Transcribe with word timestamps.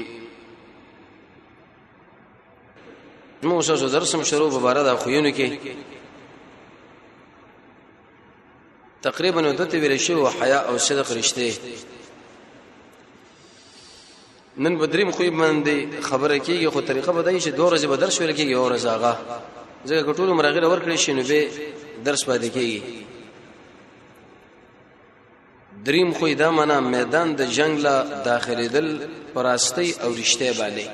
موسى 3.42 3.74
جو 3.80 3.88
درسم 3.88 4.20
شروع 4.28 4.48
بباره 4.52 4.82
د 4.84 4.94
خوینو 5.00 5.30
کې 5.36 5.48
تقریبا 9.02 9.40
د 9.42 9.56
تطویر 9.56 9.92
او 10.68 10.76
صدق 10.78 11.08
رشته 11.16 11.52
نن 14.58 14.76
بدریم 14.78 15.10
خو 15.10 15.22
باندې 15.22 16.02
خبره 16.02 16.38
کیږي 16.38 16.68
خو 16.74 16.80
طریقه 16.80 17.12
بدای 17.12 17.40
شي 17.40 17.50
دوه 17.50 17.70
ورځې 17.78 17.84
به 17.86 17.96
درس 17.96 18.20
ویل 18.20 18.32
کیږي 18.36 18.52
او 18.56 18.68
رزاغه 18.68 19.16
ځکه 19.86 20.12
کټول 20.12 20.28
مرغله 20.38 20.66
ور 20.68 20.78
کړی 20.80 20.94
شي 20.96 21.12
نو 21.12 21.22
به 21.22 21.48
درس 22.04 22.24
پاتې 22.24 22.48
کیږي 22.54 22.82
دریم 25.84 26.12
خو 26.12 26.28
دا 26.38 26.50
معنا 26.50 26.80
میدان 26.80 27.34
د 27.36 27.42
جنگ 27.58 27.78
لا 27.80 28.00
داخلي 28.24 28.68
دل 28.68 28.88
پراستی 29.34 29.92
او 30.02 30.14
رښتیا 30.16 30.58
باندې 30.60 30.86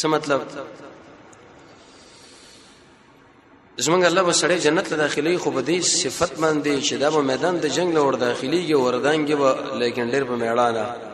څه 0.00 0.04
مطلب 0.14 0.42
زمونږ 3.80 4.04
الله 4.06 4.22
به 4.22 4.32
سړی 4.32 4.60
جنت 4.66 4.86
ته 4.94 4.96
داخلي 4.96 5.36
خو 5.36 5.50
به 5.50 5.62
دې 5.64 5.84
صفت 5.84 6.32
باندې 6.38 6.88
چې 6.90 6.92
دا 6.92 7.10
به 7.10 7.22
میدان 7.30 7.56
د 7.58 7.66
جنگ 7.66 7.94
لا 7.94 8.04
ور 8.06 8.14
داخلي 8.24 8.56
یو 8.70 8.80
وردانګي 8.90 9.36
به 9.40 9.78
لیکن 9.78 10.10
ډېر 10.12 10.24
په 10.24 10.36
میړانه 10.42 11.09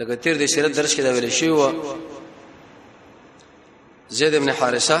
لکه 0.00 0.14
تیر 0.22 0.36
د 0.40 0.48
سیرت 0.54 0.72
درس 0.78 0.92
کې 0.96 1.00
دا 1.06 1.10
ویل 1.12 1.30
شوی 1.30 1.48
و 1.50 1.60
زید 4.18 4.34
ابن 4.34 4.50
حارثه 4.58 4.96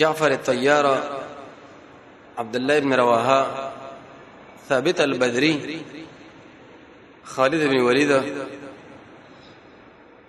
جعفر 0.00 0.30
الطيار 0.36 0.86
عبد 2.42 2.54
الله 2.56 2.78
بن 2.84 2.92
رواحه 3.02 3.40
ثابت 4.68 5.00
البدري 5.00 5.52
خالد 7.24 7.62
بن 7.70 7.80
وليد 7.80 8.12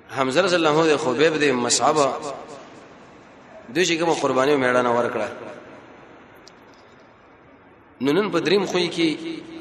حمزه 0.09 0.41
رضی 0.41 0.56
الله 0.56 0.73
عنه 0.81 0.86
د 0.94 0.97
خبیب 1.06 1.34
د 1.44 1.45
مصعب 1.52 1.97
دوی 3.73 3.86
چې 3.86 3.91
کوم 3.91 4.09
قرباني 4.09 4.56
میړانه 4.61 4.91
ورکړه 4.97 5.28
نو 8.03 8.11
نن 8.17 8.27
په 8.33 8.39
دریم 8.45 8.63
خوې 8.69 8.88
کې 8.95 9.07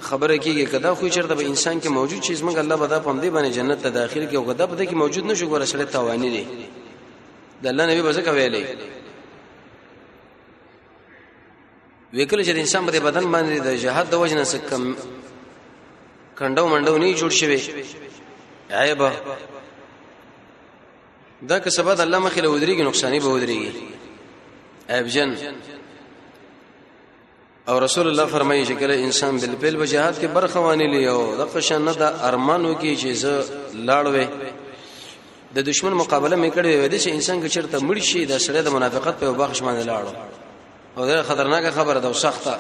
خبره 0.09 0.37
کیږي 0.45 0.65
کدا 0.73 0.91
خو 0.99 1.09
چرته 1.15 1.35
به 1.39 1.45
انسان 1.51 1.77
کې 1.81 1.89
موجود 1.99 2.21
چیز 2.29 2.43
موږ 2.43 2.57
الله 2.63 2.77
بدا 2.83 2.99
پم 3.07 3.19
دی 3.21 3.31
باندې 3.31 3.55
جنت 3.57 3.83
ته 3.85 3.91
داخل 3.97 4.23
کې 4.31 4.35
او 4.37 4.45
کدا 4.51 4.67
بده 4.71 4.85
کې 4.87 4.95
موجود 5.03 5.25
نشو 5.31 5.47
ګور 5.53 5.65
سره 5.73 5.85
توانی 5.97 6.31
دی 6.35 6.45
د 7.63 7.67
الله 7.73 7.87
نبی 7.91 8.03
بس 8.09 8.19
کوي 8.19 8.65
وکل 12.19 12.41
چې 12.45 12.49
انسان 12.63 12.87
په 12.87 13.01
بدن 13.09 13.27
باندې 13.33 13.61
د 13.61 13.77
جهاد 13.83 14.11
د 14.11 14.15
وجنه 14.23 14.45
سکم 14.45 14.95
کندو 16.39 16.67
منډو 16.69 16.99
نه 17.03 17.13
جوړ 17.17 17.31
شوی 17.31 17.61
عیب 18.81 19.03
دا 21.53 21.59
که 21.67 21.71
سبب 21.71 22.01
الله 22.01 22.31
مخې 22.31 22.39
له 22.39 22.49
ودرېږي 22.49 22.87
نقصانې 22.89 23.21
به 23.23 23.29
ودرېږي 23.35 23.71
عیب 24.89 25.07
جن 25.17 25.31
او 27.69 27.79
رسول 27.79 28.07
الله 28.09 28.27
فرمایي 28.27 28.67
چې 28.67 28.71
کله 28.71 28.95
انسان 28.95 29.37
بل 29.39 29.55
بل 29.71 29.77
وجهاد 29.77 30.19
کې 30.19 30.25
برخه 30.25 30.61
وانی 30.61 30.87
لیو 30.87 31.37
د 31.37 31.49
قشن 31.57 31.85
د 31.93 32.03
ارمانو 32.03 32.75
کې 32.75 32.99
چې 33.03 33.07
ز 33.07 33.27
لاړوي 33.75 34.27
د 35.55 35.59
دشمن 35.61 35.91
مقابله 35.93 36.37
مې 36.37 36.51
کړې 36.53 36.75
وې 36.77 36.89
د 36.89 37.09
انسان 37.15 37.43
کې 37.43 37.47
چرته 37.49 37.79
مړ 37.81 37.99
شي 37.99 38.27
د 38.27 38.39
سره 38.39 38.63
د 38.63 38.69
منافقت 38.71 39.21
په 39.21 39.27
وبخښ 39.31 39.61
باندې 39.61 39.87
لاړو 39.87 40.13
او 40.99 41.07
دا 41.07 41.23
خطرناکه 41.23 41.71
خبره 41.71 42.01
ده 42.01 42.09
او 42.09 42.13
سخته 42.13 42.59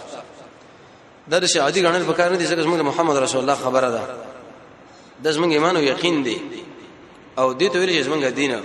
دا 1.30 1.40
چې 1.40 1.56
عادي 1.56 1.82
غنل 1.86 2.04
په 2.04 2.12
کار 2.12 2.30
نه 2.30 2.36
دي 2.36 2.44
ځکه 2.46 2.60
چې 2.62 2.82
محمد 2.92 3.16
رسول 3.16 3.40
الله 3.40 3.54
خبره 3.54 3.90
ده 3.90 4.02
د 5.24 5.34
زمونږ 5.36 5.52
ایمان 5.52 5.76
او 5.76 5.82
یقین 5.82 6.22
دی 6.22 6.38
او 7.38 7.54
دې 7.54 7.72
ته 7.72 7.78
ویل 7.78 8.02
چې 8.02 8.06
زمونږ 8.06 8.24
دینه 8.24 8.60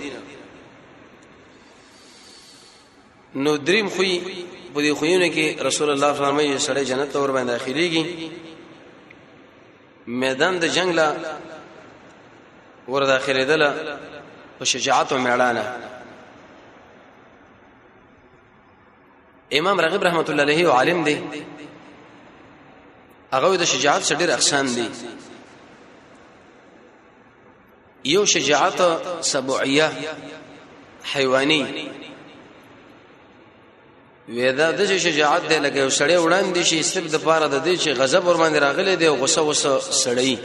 نو 3.34 3.56
دریم 3.56 3.88
خوې 3.90 4.20
په 4.76 4.80
دې 4.86 4.92
خوونه 5.00 5.26
کې 5.34 5.46
رسول 5.68 5.88
الله 5.94 6.12
صلی 6.14 6.22
الله 6.26 6.34
علیه 6.42 6.56
وسلم 6.56 6.66
سړی 6.68 6.82
جنت 6.90 7.08
تور 7.12 7.30
باندې 7.36 7.50
داخليږي 7.54 8.02
میدان 10.06 10.54
د 10.64 10.66
جنگ 10.76 10.88
لا 10.98 11.06
ور 12.88 13.02
داخله 13.12 13.42
دله 13.50 13.70
په 14.58 14.64
شجاعت 14.72 15.08
او 15.12 15.18
میړانه 15.26 15.64
امام 19.60 19.76
رغب 19.80 20.00
رحمت 20.08 20.26
الله 20.30 20.42
علیه 20.44 20.60
عالم 20.80 20.98
دی 21.08 21.16
هغه 23.32 23.56
د 23.56 23.64
شجاعت 23.64 24.02
څخه 24.02 24.18
ډیر 24.24 24.30
اقسام 24.38 24.66
دي 24.80 24.84
یو 28.16 28.22
شجاعت 28.34 28.78
سبعیه 29.30 29.88
حیواني 31.14 31.62
وېدا 34.28 34.70
د 34.70 34.96
شجاعت 34.98 35.42
دی 35.48 35.58
لکه 35.58 35.78
یو 35.78 35.90
سړی 35.90 36.18
وړاندې 36.18 36.62
شي 36.62 36.80
استب 36.80 37.06
د 37.10 37.16
پاره 37.26 37.46
د 37.48 37.64
دې 37.64 37.76
چې 37.76 37.90
غضب 38.00 38.26
ور 38.26 38.36
باندې 38.36 38.58
راغلی 38.62 38.96
دی 38.96 39.06
او 39.06 39.16
غصه 39.24 39.42
وسه 39.42 39.80
سړی 39.80 40.36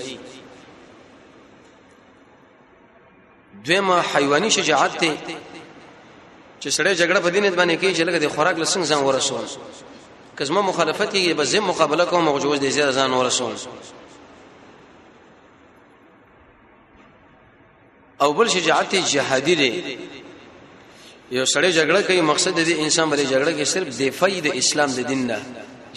دویمه 3.66 4.02
حیواني 4.14 4.50
شجاعت 4.58 5.00
دی 5.00 5.12
چې 6.60 6.70
سړی 6.70 6.96
جګړه 6.96 7.20
په 7.26 7.30
دینه 7.30 7.50
باندې 7.50 7.74
کوي 7.82 7.96
چې 7.96 8.00
لکه 8.00 8.20
د 8.20 8.28
خوراک 8.36 8.56
لسنګ 8.60 8.84
ځان 8.86 9.04
ورسول 9.04 9.46
کزما 10.38 10.62
مخالفت 10.62 11.10
کوي 11.12 11.34
به 11.34 11.44
زم 11.44 11.68
مقابله 11.74 12.06
کوم 12.06 12.28
او 12.28 12.40
جوز 12.40 12.60
دې 12.60 12.64
زیات 12.68 12.94
ځان 12.96 13.14
ورسول 13.14 13.54
او 18.22 18.34
بل 18.34 18.48
شجاعت 18.50 18.96
جهادي 18.96 19.56
دی 19.56 19.98
یو 21.32 21.44
سړی 21.54 21.72
جګړه 21.78 22.02
کوي 22.08 22.22
مقصد 22.22 22.56
دې 22.68 22.76
انسان 22.86 23.10
باندې 23.10 23.26
جګړه 23.32 23.52
کې 23.58 23.66
صرف 23.74 23.90
دفاع 24.00 24.40
د 24.46 24.48
اسلام 24.62 24.90
د 24.98 25.08
دین 25.10 25.28
نه 25.28 25.38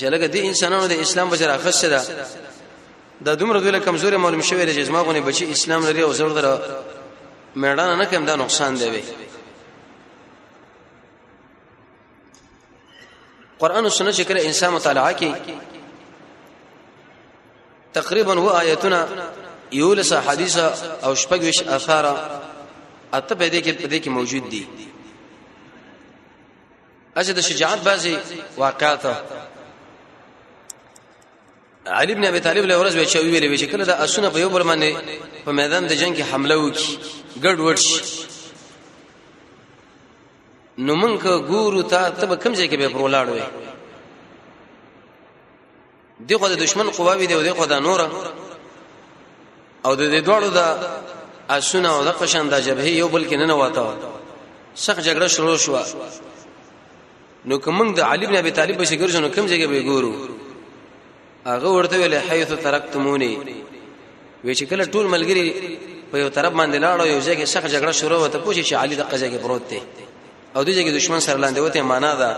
جلګه 0.03 0.29
دې 0.35 0.41
انسانانو 0.51 0.87
د 0.93 1.01
اسلام 1.05 1.29
بچر 1.31 1.51
اخصه 1.51 1.89
ده 1.93 2.01
د 3.29 3.39
دومره 3.41 3.59
دوله 3.61 3.79
کمزوري 3.87 4.17
معلوم 4.27 4.43
شوی 4.43 4.67
چې 4.77 4.81
زما 4.91 5.01
غونې 5.05 5.23
بچي 5.29 5.45
اسلام 5.53 5.87
لري 5.87 6.03
او 6.03 6.13
زور 6.13 6.31
دره 6.37 6.53
مېړان 7.57 7.99
نه 8.03 8.07
کوم 8.07 8.25
دا 8.27 8.37
نقصان 8.37 8.75
دی 8.79 9.03
قران 13.59 13.85
او 13.85 13.91
سنت 13.91 14.15
چې 14.15 14.25
کړه 14.29 14.41
انسان 14.51 14.73
مطالعه 14.73 15.13
کوي 15.13 15.35
تقریبا 17.93 18.35
و 18.41 18.49
آیتونه 18.49 19.07
یولس 19.73 20.13
حدیث 20.13 20.57
او 21.03 21.15
شپږ 21.15 21.41
وش 21.43 21.63
اثاره 21.69 22.41
اته 23.13 23.35
په 23.35 23.49
دې 23.49 23.61
کې 23.65 23.73
په 23.73 23.89
دې 23.89 23.99
کې 24.05 24.09
موجود 24.09 24.51
دي 24.51 24.67
اجه 27.17 27.33
د 27.37 27.41
شجاعت 27.49 27.81
بازي 27.87 28.17
واقعات 28.57 29.05
علي 31.87 32.13
ابن 32.13 32.25
ابي 32.31 32.41
طالب 32.41 32.65
له 32.65 32.79
ورځ 32.79 32.95
وچوي 32.97 33.31
ویلې 33.35 33.61
چې 33.61 33.65
کله 33.73 33.85
د 33.85 33.91
اسونه 33.91 34.29
په 34.31 34.39
یو 34.39 34.49
بل 34.49 34.63
باندې 34.63 34.93
په 35.45 35.53
میدان 35.53 35.87
د 35.87 35.93
جنگ 36.01 36.17
کې 36.17 36.25
حمله 36.33 36.57
وکړي 36.65 36.89
ګډ 37.45 37.59
وډ 37.67 37.81
نو 40.79 40.95
مونږ 40.95 41.17
ګورو 41.51 41.83
ته 41.83 42.09
تب 42.11 42.35
کم 42.43 42.55
ځای 42.55 42.69
کې 42.69 42.77
به 42.77 42.89
پرولاړ 42.89 43.27
وي 43.29 43.43
دغه 46.29 46.49
د 46.49 46.55
دشمن 46.63 46.91
قواوی 46.91 47.27
دی 47.27 47.35
او 47.35 47.43
دغه 47.43 47.67
د 47.67 47.73
نور 47.81 48.01
او 49.85 49.95
د 49.97 50.03
دې 50.13 50.25
دوړو 50.27 50.51
د 50.59 50.61
اسونه 51.51 51.89
او 51.97 52.05
د 52.05 52.09
قشن 52.13 52.49
د 52.49 52.55
جبهه 52.67 52.89
یو 52.89 53.09
بل 53.09 53.25
کې 53.29 53.35
نه 53.35 53.47
نواته 53.47 53.87
سخت 54.75 55.01
جګړه 55.07 55.29
شروع 55.37 55.57
شوه 55.59 55.83
نو 57.49 57.59
کوم 57.65 57.95
د 57.95 58.01
علي 58.01 58.27
بن 58.27 58.37
ابي 58.37 58.51
طالب 58.59 58.79
به 58.81 58.85
شګر 58.91 59.09
شنو 59.15 59.29
کوم 59.35 59.47
ځای 59.49 59.67
به 59.67 59.83
ګورو 59.91 60.11
هغه 61.47 61.69
ورته 61.79 61.97
ویل 62.03 62.15
حيث 62.29 62.53
ترکتمونی 62.67 63.33
وی 64.45 64.55
چې 64.55 64.65
کله 64.71 64.85
ټول 64.85 65.07
ملګری 65.07 65.53
په 66.11 66.19
یو 66.23 66.29
طرف 66.29 66.53
باندې 66.53 66.77
لاړو 66.77 67.05
یو 67.05 67.21
ځای 67.21 67.37
کې 67.37 67.47
شخ 67.47 67.65
جګړه 67.73 67.93
شروع 68.01 68.19
وته 68.23 68.39
پوښي 68.47 68.65
چې 68.65 68.73
علي 68.83 68.97
د 69.01 69.11
قضا 69.11 69.27
کې 69.27 69.39
پروت 69.43 69.69
دی 69.71 69.81
او 70.55 70.65
دوی 70.65 70.75
ځای 70.75 70.89
کې 70.89 70.97
دشمن 70.99 71.21
سره 71.27 71.39
لاندې 71.39 71.59
وته 71.59 71.83
معنا 71.93 72.13
ده 72.15 72.31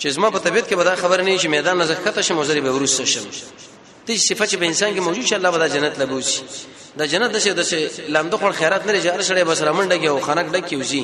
چې 0.00 0.08
زما 0.18 0.30
په 0.36 0.44
طبيعت 0.46 0.68
کې 0.70 0.74
به 0.82 0.90
دا 0.90 0.94
خبر 1.00 1.22
نه 1.26 1.36
شي 1.44 1.48
میدان 1.56 1.76
نه 1.82 1.86
ځخته 1.90 2.22
شم 2.28 2.38
وزري 2.42 2.60
به 2.68 2.72
ورس 2.76 3.00
شم 3.00 3.24
تی 4.06 4.18
صفات 4.24 4.48
چې 4.50 4.56
په 4.56 4.64
انسان 4.70 4.94
کې 4.96 5.00
موجود 5.10 5.24
شي 5.32 5.34
الله 5.38 5.50
به 5.56 5.60
دا 5.64 5.68
جنت 5.76 5.98
لبوسي 5.98 6.42
دا 6.98 7.06
جنت 7.12 7.30
د 7.36 7.44
شه 7.46 7.52
د 7.60 7.68
شه 7.72 8.08
لامده 8.16 8.36
خور 8.42 8.52
خیرات 8.62 8.86
نه 8.86 8.92
لري 8.92 9.02
چې 9.02 9.12
هر 9.12 9.22
شړې 9.22 9.44
بس 9.44 9.62
رامنډه 9.62 10.02
کې 10.02 10.06
او 10.06 10.20
خنک 10.20 10.46
ډکې 10.54 10.76
وځي 10.82 11.02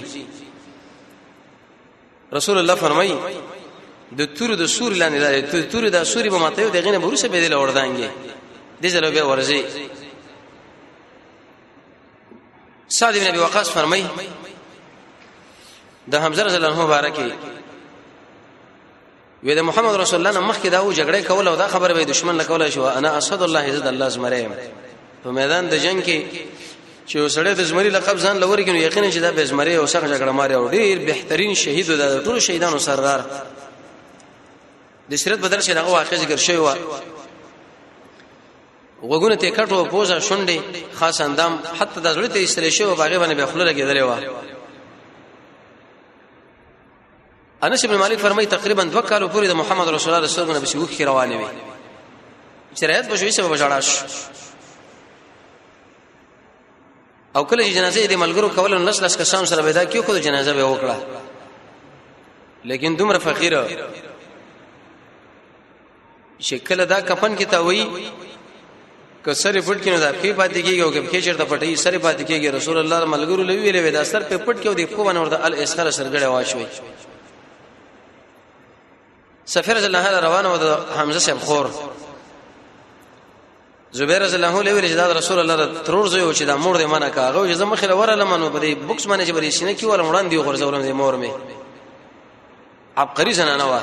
رسول 2.32 2.58
الله 2.58 2.75
فرمایي 2.75 3.19
د 4.19 4.23
تور 4.34 4.55
د 4.56 4.67
سور 4.67 4.93
لاندې 4.93 5.19
د 5.55 5.69
تور 5.73 5.88
د 5.88 6.02
سوري 6.05 6.31
په 6.31 6.38
ماته 6.38 6.69
دغه 6.69 6.90
نه 6.93 7.00
ورسه 7.06 7.29
به 7.29 7.40
دل 7.40 7.52
اوردانګي 7.52 8.08
دې 8.82 8.87
زلو 8.87 9.11
به 9.11 9.23
ورځي 9.37 9.61
سعد 12.88 13.14
بن 13.14 13.26
ابي 13.26 13.38
وقاص 13.38 13.70
فرمایي 13.70 14.06
د 16.12 16.20
حمزه 16.20 16.43
رضی 16.44 16.56
الله 16.56 16.69
عنه 16.70 16.82
مبارکي 16.84 17.32
وې 19.44 19.52
د 19.56 19.61
محمد 19.61 19.94
رسول 19.94 20.20
الله 20.26 20.40
نن 20.40 20.46
مخکې 20.52 20.67
دا 20.67 20.81
و 20.82 20.93
جګړه 20.93 21.29
کول 21.29 21.49
او 21.49 21.56
دا 21.56 21.69
خبر 21.69 21.93
به 21.93 22.05
دشمن 22.05 22.34
نه 22.37 22.44
کول 22.44 22.70
شو 22.70 22.84
انا 22.87 23.19
اسد 23.19 23.43
الله 23.43 23.61
عز 23.61 23.81
الله 23.81 24.08
زمریم 24.08 24.52
په 25.25 25.31
میدان 25.31 25.69
د 25.69 25.75
جنگ 25.76 26.02
کې 26.05 26.20
چې 27.07 27.17
وسړی 27.17 27.55
د 27.55 27.63
زمری 27.65 27.89
لقب 27.91 28.19
ځان 28.19 28.37
لوري 28.39 28.65
کینو 28.65 28.79
یقینا 28.79 29.11
چې 29.11 29.19
دا 29.19 29.31
به 29.33 29.45
زمری 29.45 29.75
او 29.77 29.87
سخت 29.87 30.05
جګړه 30.05 30.31
ماري 30.31 30.55
او 30.55 30.69
ډیر 30.69 30.99
بهترین 30.99 31.55
شهید 31.55 31.91
و 31.91 31.97
د 31.97 32.25
ټولو 32.25 32.39
شهیدانو 32.41 32.79
سردار 32.79 33.21
د 35.11 35.15
سیرت 35.17 35.39
بدر 35.39 35.61
شه 35.61 35.75
دغه 35.75 35.91
واقع 35.91 36.17
ذکر 36.17 36.37
شوی 36.37 36.57
و 36.57 36.75
وګونه 39.03 39.37
ته 39.37 39.51
کټو 39.51 39.89
پوزا 39.91 40.19
شونډې 40.21 40.59
خاص 40.95 41.21
اندام 41.21 41.59
حتی 41.81 42.01
د 42.01 42.15
زړه 42.15 42.29
ته 42.35 42.39
استری 42.43 42.71
شو 42.71 42.95
باغې 42.97 43.19
باندې 43.23 43.35
به 43.35 43.47
خلل 43.47 43.73
کېدلې 43.73 44.03
و 44.03 44.11
انس 47.65 47.85
ابن 47.85 47.97
مالک 47.97 48.19
فرمایي 48.19 48.47
تقریبا 48.47 48.83
دوه 48.85 49.03
کال 49.03 49.27
پورې 49.29 49.47
د 49.49 49.53
محمد 49.53 49.89
رسول 49.89 50.15
الله 50.15 50.29
صلی 50.29 50.43
الله 50.43 50.53
علیه 50.55 50.65
وسلم 50.65 50.65
په 50.65 50.71
سیوک 50.71 50.89
کې 50.91 51.03
روانې 51.03 51.37
وي 51.41 51.59
چې 52.77 52.83
رات 52.85 53.09
بشوي 53.09 53.31
سبب 53.31 53.57
جړاش 53.57 53.87
او 57.37 57.44
کله 57.46 57.64
چې 57.64 57.75
جنازه 57.76 58.06
دې 58.08 58.14
ملګرو 58.17 58.49
کول 58.56 58.70
نو 58.70 58.90
لس 58.90 59.02
لس 59.02 59.17
کسان 59.17 59.46
سره 59.50 59.62
پیدا 59.62 59.84
کیو 59.84 60.02
کو 60.02 60.17
جنازه 60.19 60.52
به 60.52 60.64
وکړه 60.64 60.96
لیکن 62.73 62.96
دومره 62.96 63.19
فقیر 63.19 63.55
شکل 66.49 66.84
دا 66.87 67.00
کفن 67.00 67.37
کې 67.37 67.44
تا 67.50 67.58
وای 67.62 67.87
که 69.25 69.34
سره 69.44 69.61
پټ 69.61 69.81
کینو 69.82 69.99
دا 69.99 70.12
پی 70.20 70.32
پاتې 70.34 70.67
کیږي 70.67 70.81
او 70.81 70.90
که 70.93 71.20
چیرته 71.20 71.44
پټي 71.44 71.79
سره 71.79 71.99
پاتې 71.99 72.26
کیږي 72.26 72.55
رسول 72.56 72.76
الله 72.79 73.05
ملګرو 73.06 73.46
لوي 73.49 73.73
ویلې 73.73 73.93
دا 73.99 74.05
سر 74.05 74.23
په 74.23 74.37
پټ 74.38 74.56
کې 74.62 74.67
او 74.67 74.75
دې 74.75 74.96
کو 74.96 75.05
باندې 75.05 75.19
ورته 75.19 75.46
ال 75.46 75.55
اسخر 75.55 75.90
سرګړې 75.90 76.23
واشوي 76.23 76.67
سفیر 79.52 79.76
رضی 79.76 79.87
الله 79.87 80.20
روانه 80.20 80.52
و 80.52 80.56
د 80.56 80.96
حمزه 80.96 81.19
صاحب 81.26 81.40
خور 81.46 81.67
زبیر 83.93 84.19
رضی 84.19 84.37
الله 84.37 84.59
علیه 84.61 84.73
ویل 84.75 84.89
چې 84.89 84.94
دا 84.97 85.12
رسول 85.12 85.39
الله 85.39 85.83
ترور 85.85 86.06
زوی 86.06 86.35
چې 86.35 86.43
دا 86.43 86.56
مور 86.56 86.77
دې 86.77 86.85
منه 86.85 87.09
کاغه 87.11 87.49
چې 87.49 87.56
زما 87.56 87.77
خله 87.77 87.94
وراله 87.94 88.25
منو 88.25 88.50
بده 88.50 88.75
بوکس 88.75 89.06
منه 89.06 89.25
چې 89.27 89.31
بری 89.31 89.50
شینه 89.53 89.75
کې 89.77 89.85
ولا 89.85 90.03
وړاندې 90.03 90.35
غورځولم 90.47 90.83
دې 90.85 90.93
مور 90.93 91.15
می 91.17 91.31
عبقری 92.97 93.33
زنانه 93.33 93.65
وار 93.65 93.83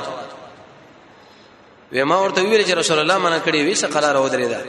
و 1.92 2.04
ما 2.04 2.18
ورته 2.22 2.40
ویل 2.42 2.64
چې 2.64 2.70
رسول 2.70 2.98
الله 2.98 3.18
منه 3.18 3.38
کړی 3.46 3.54
وی 3.54 3.74
سقلا 3.74 4.12
راو 4.12 4.28
درې 4.28 4.48
دا 4.52 4.60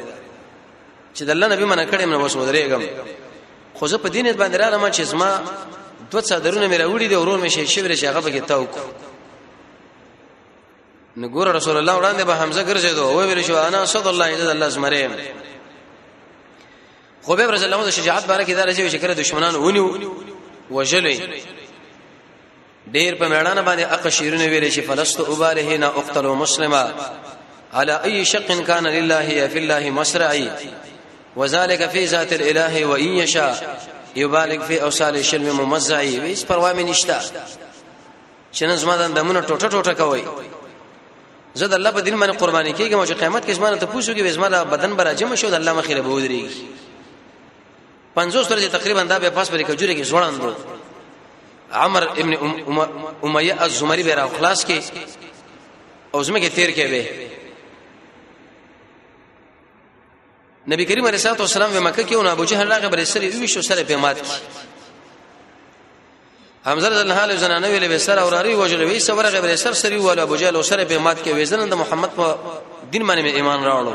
چې 1.15 1.21
الله 1.29 1.47
نبی 1.55 1.65
منه 1.65 1.85
کړی 1.91 2.03
منه 2.05 2.25
وښو 2.29 2.53
درېګم 2.53 2.81
خو 3.73 3.87
زه 3.87 3.97
په 3.97 4.09
دین 4.09 4.33
باندې 4.33 4.55
را 4.55 4.77
ما 4.77 4.89
چې 4.91 5.01
زما 5.01 5.39
دوه 6.11 6.21
څادرونه 6.21 6.67
مې 6.71 6.77
راوړي 6.81 7.07
دي 7.09 7.15
ورور 7.15 7.39
مې 7.39 7.47
شي 7.51 7.67
شي 7.67 7.81
ورشي 7.81 8.07
هغه 8.07 8.21
پکې 8.21 8.45
تاوک 8.47 8.69
نګور 11.17 11.47
رسول 11.55 11.77
الله 11.77 11.95
وړاندې 11.99 12.23
به 12.23 12.35
حمزه 12.35 12.63
ګرځیدو 12.63 12.99
او 13.09 13.17
ویل 13.19 13.43
شو 13.43 13.57
انا 13.57 13.85
صد 13.85 14.07
الله 14.07 14.25
عز 14.25 14.39
الله 14.47 14.67
زمره 14.67 15.07
خو 17.23 17.35
به 17.35 17.45
رسول 17.45 17.73
الله 17.73 17.85
د 17.89 17.89
شجاعت 17.89 18.25
باره 18.27 18.43
کې 18.45 18.51
دا 18.55 18.65
راځي 18.65 18.91
چې 18.91 19.01
کړه 19.03 19.19
دشمنان 19.21 19.55
ونیو 19.55 20.13
وجلې 20.71 21.21
ډیر 22.93 23.15
په 23.15 23.27
میړانه 23.27 23.61
باندې 23.67 23.93
اق 23.93 24.09
شیرونه 24.09 24.45
ویل 24.47 24.69
شي 24.71 24.81
فلست 24.81 25.19
اباله 25.19 25.77
نه 25.77 25.87
اقتل 25.87 26.25
مسلما 26.25 26.91
على 27.73 27.91
اي 28.03 28.25
شق 28.25 28.63
كان 28.67 28.87
لله 28.87 29.47
في 29.47 29.57
الله 29.59 29.89
مسرعي 29.89 30.49
وذلك 31.37 31.89
في 31.89 32.05
ذات 32.05 32.33
الاله 32.33 32.85
وان 32.85 33.07
يشاء 33.13 33.77
يبالغ 34.15 34.65
في 34.65 34.83
اوصال 34.83 35.15
الشلم 35.17 35.59
ممزعي 35.61 36.31
هیڅ 36.35 36.45
پروا 36.45 36.73
مې 36.73 36.89
نشته 36.89 37.15
چې 38.55 38.61
نن 38.61 38.75
زما 38.75 39.07
دمونه 39.07 39.41
ټوټه 39.41 39.69
ټوټه 39.71 39.89
کوي 39.93 40.23
زه 41.59 41.65
د 41.67 41.73
الله 41.73 41.91
په 41.95 42.01
دین 42.01 42.19
باندې 42.19 42.35
قرباني 42.41 42.73
کیږم 42.79 42.99
او 42.99 43.05
چې 43.09 43.13
قیامت 43.19 43.45
کې 43.47 43.53
ځمانه 43.59 43.77
ته 43.81 43.85
پوښوږي 43.93 44.21
وې 44.23 44.31
ځمانه 44.37 44.57
بدن 44.63 44.95
برا 44.95 45.13
جمع 45.13 45.35
شو 45.35 45.49
د 45.49 45.53
الله 45.53 45.73
مخې 45.79 45.93
له 45.99 46.01
بودريږي 46.01 46.65
50 48.17 48.47
تر 48.49 48.57
تقریبا 48.67 49.03
دا 49.03 49.19
به 49.19 49.29
پاس 49.29 49.49
پرې 49.51 49.63
کجوري 49.67 49.99
کې 50.03 50.07
ځوړاندو 50.09 50.51
عمر 51.73 52.03
ابن 52.09 52.33
امیہ 53.23 53.53
الزمری 53.59 54.03
به 54.03 54.15
را 54.15 54.27
خلاص 54.37 54.65
کې 54.65 54.79
او 56.13 56.23
زمه 56.23 56.39
کې 56.39 56.51
تیر 56.55 56.71
کې 56.71 56.85
به 56.91 57.05
نبی 60.71 60.85
کریم 60.85 61.03
علیه 61.05 61.13
الصلاه 61.19 61.37
والسلام 61.39 61.71
په 61.71 61.79
مکه 61.79 62.03
کې 62.09 62.13
او 62.13 62.27
ابو 62.31 62.45
جهل 62.45 62.71
هغه 62.71 62.87
بر 62.87 63.03
سره 63.03 63.27
ویشو 63.29 63.61
سره 63.61 63.83
په 63.83 63.95
مات 63.97 64.17
کې 64.23 64.39
حمزه 66.65 66.87
رضی 66.89 66.99
الله 67.01 67.15
عنه 67.19 67.35
زنانه 67.35 67.67
ویلې 67.79 67.87
به 67.89 67.97
سره 67.97 68.21
اوراري 68.21 68.53
وجل 68.55 68.83
وی 68.83 68.99
سره 68.99 69.29
غیر 69.39 69.55
سر 69.55 69.73
سری 69.73 69.97
ولا 69.97 70.21
ابو 70.23 70.35
جهل 70.35 70.61
سره 70.63 70.83
په 70.85 70.97
مات 70.97 71.17
کې 71.23 71.27
ویزن 71.27 71.69
د 71.69 71.73
محمد 71.73 72.09
په 72.15 72.35
دین 72.91 73.07
باندې 73.07 73.19
ایمان 73.35 73.63
راوړو 73.63 73.93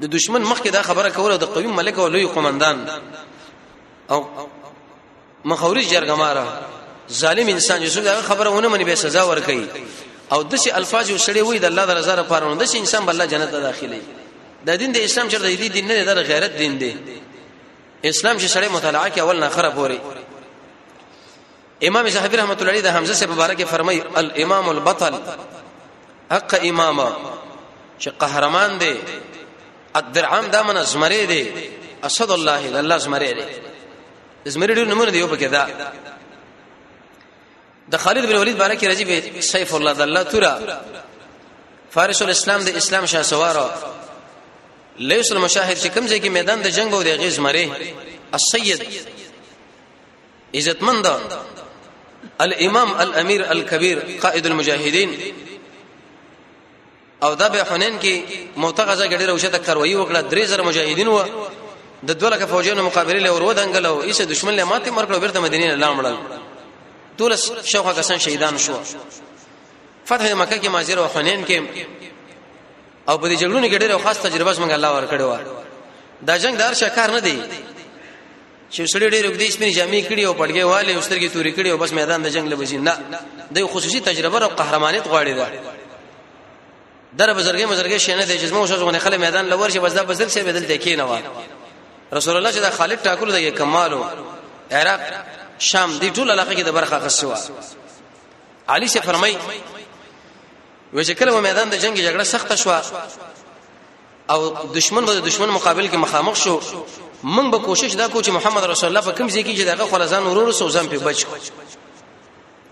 د 0.00 0.04
دشمن 0.06 0.42
مخکې 0.44 0.68
دا 0.72 0.82
خبره 0.82 1.08
کوله 1.10 1.36
د 1.36 1.44
قوی 1.44 1.66
ملک 1.66 1.98
او 1.98 2.08
لوی 2.08 2.26
قومندان 2.26 2.86
او 4.10 4.26
مخاورج 5.44 5.84
جرګماره 5.88 6.44
ظالم 7.10 7.48
انسان 7.48 7.86
چې 7.88 7.98
دا 7.98 8.22
خبره 8.22 8.50
ونه 8.50 8.68
مني 8.68 8.84
به 8.84 8.94
سزا 8.94 9.26
ورکړي 9.26 9.78
او 10.32 10.42
دشي 10.42 10.72
الفاظ 10.76 11.10
وسړي 11.18 11.38
وي 11.42 11.58
د 11.58 11.64
الله 11.64 11.84
د 11.86 11.90
رضا 11.90 12.14
لپاره 12.16 12.44
نه 12.54 12.64
دشي 12.64 12.78
انسان 12.78 13.06
بل 13.06 13.12
الله 13.12 13.24
جنت 13.24 13.50
ته 13.50 13.60
داخلي 13.60 14.00
د 14.66 14.70
دین 14.76 14.92
د 14.92 14.96
اسلام 14.98 15.28
چرته 15.28 15.54
دی 15.54 15.68
دین 15.68 15.86
نه 15.86 16.04
د 16.14 16.14
غیرت 16.18 16.56
دین 16.58 16.78
دی 16.78 16.96
اسلام 18.04 18.38
چې 18.38 18.50
سړی 18.50 18.68
مطالعه 18.72 19.08
کوي 19.08 19.20
اول 19.20 19.40
نه 19.40 19.48
خراب 19.48 19.78
وري 19.78 20.00
امام 21.82 22.08
زاهبی 22.08 22.36
رحمت 22.36 22.58
الله 22.60 22.70
علیه 22.72 22.80
د 22.82 22.86
حمزه 22.86 23.14
سے 23.14 23.26
مبارک 23.28 23.62
فرمای 23.70 24.00
الامام 24.14 24.68
البطل 24.68 25.14
حق 26.32 26.54
امامه 26.62 27.12
چې 28.00 28.08
قهرمان 28.18 28.78
دی 28.78 28.92
الدرعام 29.94 30.46
دا 30.46 30.62
من 30.62 30.76
ازمری 30.76 31.26
دی 31.26 31.52
اسد 32.02 32.30
الله 32.30 32.66
الله 32.78 32.94
ازمری 32.94 33.34
دی 33.34 33.42
ازمری 34.46 34.74
ډیر 34.74 34.84
نمونه 34.88 35.10
دی 35.10 35.26
په 35.26 35.36
کې 35.36 35.52
دا 35.52 35.66
د 37.92 37.96
خالد 37.96 38.26
بن 38.26 38.36
ولید 38.36 38.58
بارک 38.58 38.84
رضی 38.84 39.04
به 39.04 39.40
سیف 39.40 39.74
الله 39.74 39.92
د 39.92 40.00
الله 40.00 40.22
تورا 40.22 40.60
فارس 41.90 42.22
الاسلام 42.22 42.62
د 42.64 42.68
اسلام 42.68 43.06
شاه 43.06 43.22
سوارو 43.22 43.68
لیس 44.98 45.32
المشاهد 45.32 45.76
چې 45.78 45.86
کوم 45.94 46.06
ځای 46.08 46.20
کې 46.24 46.28
میدان 46.38 46.62
د 46.62 46.66
جنگ 46.68 46.94
او 46.94 47.02
د 47.02 47.08
غیز 47.08 47.38
مری 47.38 47.94
السید 48.32 48.86
عزتمند 50.54 51.06
الامام 52.40 52.94
الامیر 52.94 53.44
الكبیر 53.50 53.98
قائد 54.22 54.46
المجاهدین 54.46 55.10
او 57.22 57.34
دا 57.34 57.48
به 57.48 57.64
حنین 57.64 58.00
کې 58.00 58.14
متغزه 58.56 59.08
غډیره 59.08 59.30
او 59.30 59.38
شته 59.38 59.58
کاروي 59.58 59.96
وکړه 60.06 60.32
درې 60.34 60.44
زره 60.44 60.62
مجاهدین 60.62 61.08
و 61.08 61.22
د 62.06 62.10
دوله 62.12 62.38
کې 62.38 62.42
فوجونو 62.44 62.82
مقابله 62.82 63.20
لور 63.20 63.42
ودانګل 63.54 63.84
او 63.86 64.02
ایسه 64.02 64.24
دشمن 64.24 64.54
له 64.56 64.64
ماته 64.64 64.90
مرکړو 64.90 65.18
بیرته 65.18 65.40
مدینه 65.40 65.74
له 65.74 65.86
لامړل 65.86 66.16
دولس 67.18 67.52
شوخه 67.64 67.92
کسان 67.92 68.18
شهیدان 68.18 68.58
شو 68.58 68.74
فتح 70.06 70.32
مکه 70.34 70.58
کې 70.62 70.66
ماجر 70.68 70.98
او 70.98 71.08
حنین 71.20 71.44
کې 71.46 71.62
او 73.08 73.18
په 73.18 73.26
دې 73.36 73.40
جګړو 73.40 73.68
کې 73.70 73.78
ډېر 73.80 74.04
خاص 74.04 74.18
تجربه 74.18 74.52
څنګه 74.54 74.72
الله 74.72 74.92
ورکړو 75.00 75.38
دا 76.26 76.38
جنگ 76.38 76.56
دار 76.56 76.74
شکار 76.74 77.10
نه 77.10 77.20
دی 77.20 77.42
چې 78.74 78.82
سړی 78.92 79.08
ډېر 79.14 79.24
وګدې 79.26 79.48
سپین 79.54 79.70
جامې 79.78 80.00
کړي 80.10 80.22
او 80.28 80.34
پړګې 80.40 80.64
والے 80.70 80.92
اوسترګي 80.94 81.28
توري 81.28 81.52
کړي 81.52 81.66
او 81.70 81.76
بس 81.78 81.92
میدان 81.92 82.22
د 82.22 82.28
جنگ 82.34 82.46
له 82.50 82.56
وځي 82.56 82.74
نه 82.78 82.94
د 83.54 83.66
خصوصي 83.72 84.00
تجربه 84.00 84.38
او 84.44 84.48
قهرمانیت 84.58 85.06
غواړي 85.06 85.32
دا 85.38 85.48
در 87.18 87.34
بزرګي 87.34 87.66
مزرګي 87.66 87.96
شنه 87.98 88.24
د 88.24 88.32
جسمه 88.42 88.58
او 88.58 88.66
شوزونه 88.66 88.98
خلک 88.98 89.18
میدان 89.20 89.48
لور 89.48 89.70
شي 89.70 89.78
بس 89.78 89.92
دا 89.94 90.02
بزرګ 90.02 90.28
شي 90.32 90.42
بدل 90.42 90.64
دکې 90.76 90.88
نه 90.96 91.04
و 91.04 91.16
رسول 92.12 92.36
الله 92.36 92.52
چې 92.52 92.58
دا 92.58 92.70
خالد 92.70 93.00
ټاکل 93.04 93.28
د 93.32 93.56
کمالو 93.58 94.04
عراق 94.72 95.00
شام 95.58 95.98
دی 95.98 96.10
ټول 96.10 96.30
علاقه 96.30 96.54
کې 96.54 96.64
د 96.66 96.70
برخه 96.72 96.96
قصوا 96.98 97.36
علي 98.68 98.88
شه 98.88 99.00
فرمای 99.00 99.36
و 100.92 101.02
چې 101.02 101.10
کله 101.10 101.40
میدان 101.40 101.70
د 101.70 101.74
جنگ 101.76 101.96
جګړه 101.98 102.24
سخته 102.24 102.56
شوه 102.56 102.82
او 104.30 104.52
دشمن 104.74 105.04
به 105.06 105.14
دشمن 105.20 105.48
مقابل 105.48 105.88
کې 105.88 105.94
مخامخ 105.94 106.36
شو 106.36 106.60
موږ 107.24 107.50
به 107.50 107.58
کوشش 107.58 107.92
دا 107.94 108.08
کو 108.08 108.22
چې 108.22 108.28
محمد 108.28 108.64
رسول 108.64 108.86
الله 108.96 109.00
په 109.12 109.18
کوم 109.18 109.28
ځای 109.28 109.44
کې 109.44 109.58
چې 109.58 109.62
دغه 109.62 109.84
خلزان 109.90 110.22
ورور 110.22 110.52
سو 110.52 110.68
ځم 110.70 110.86
په 110.86 110.98
بچ 110.98 111.24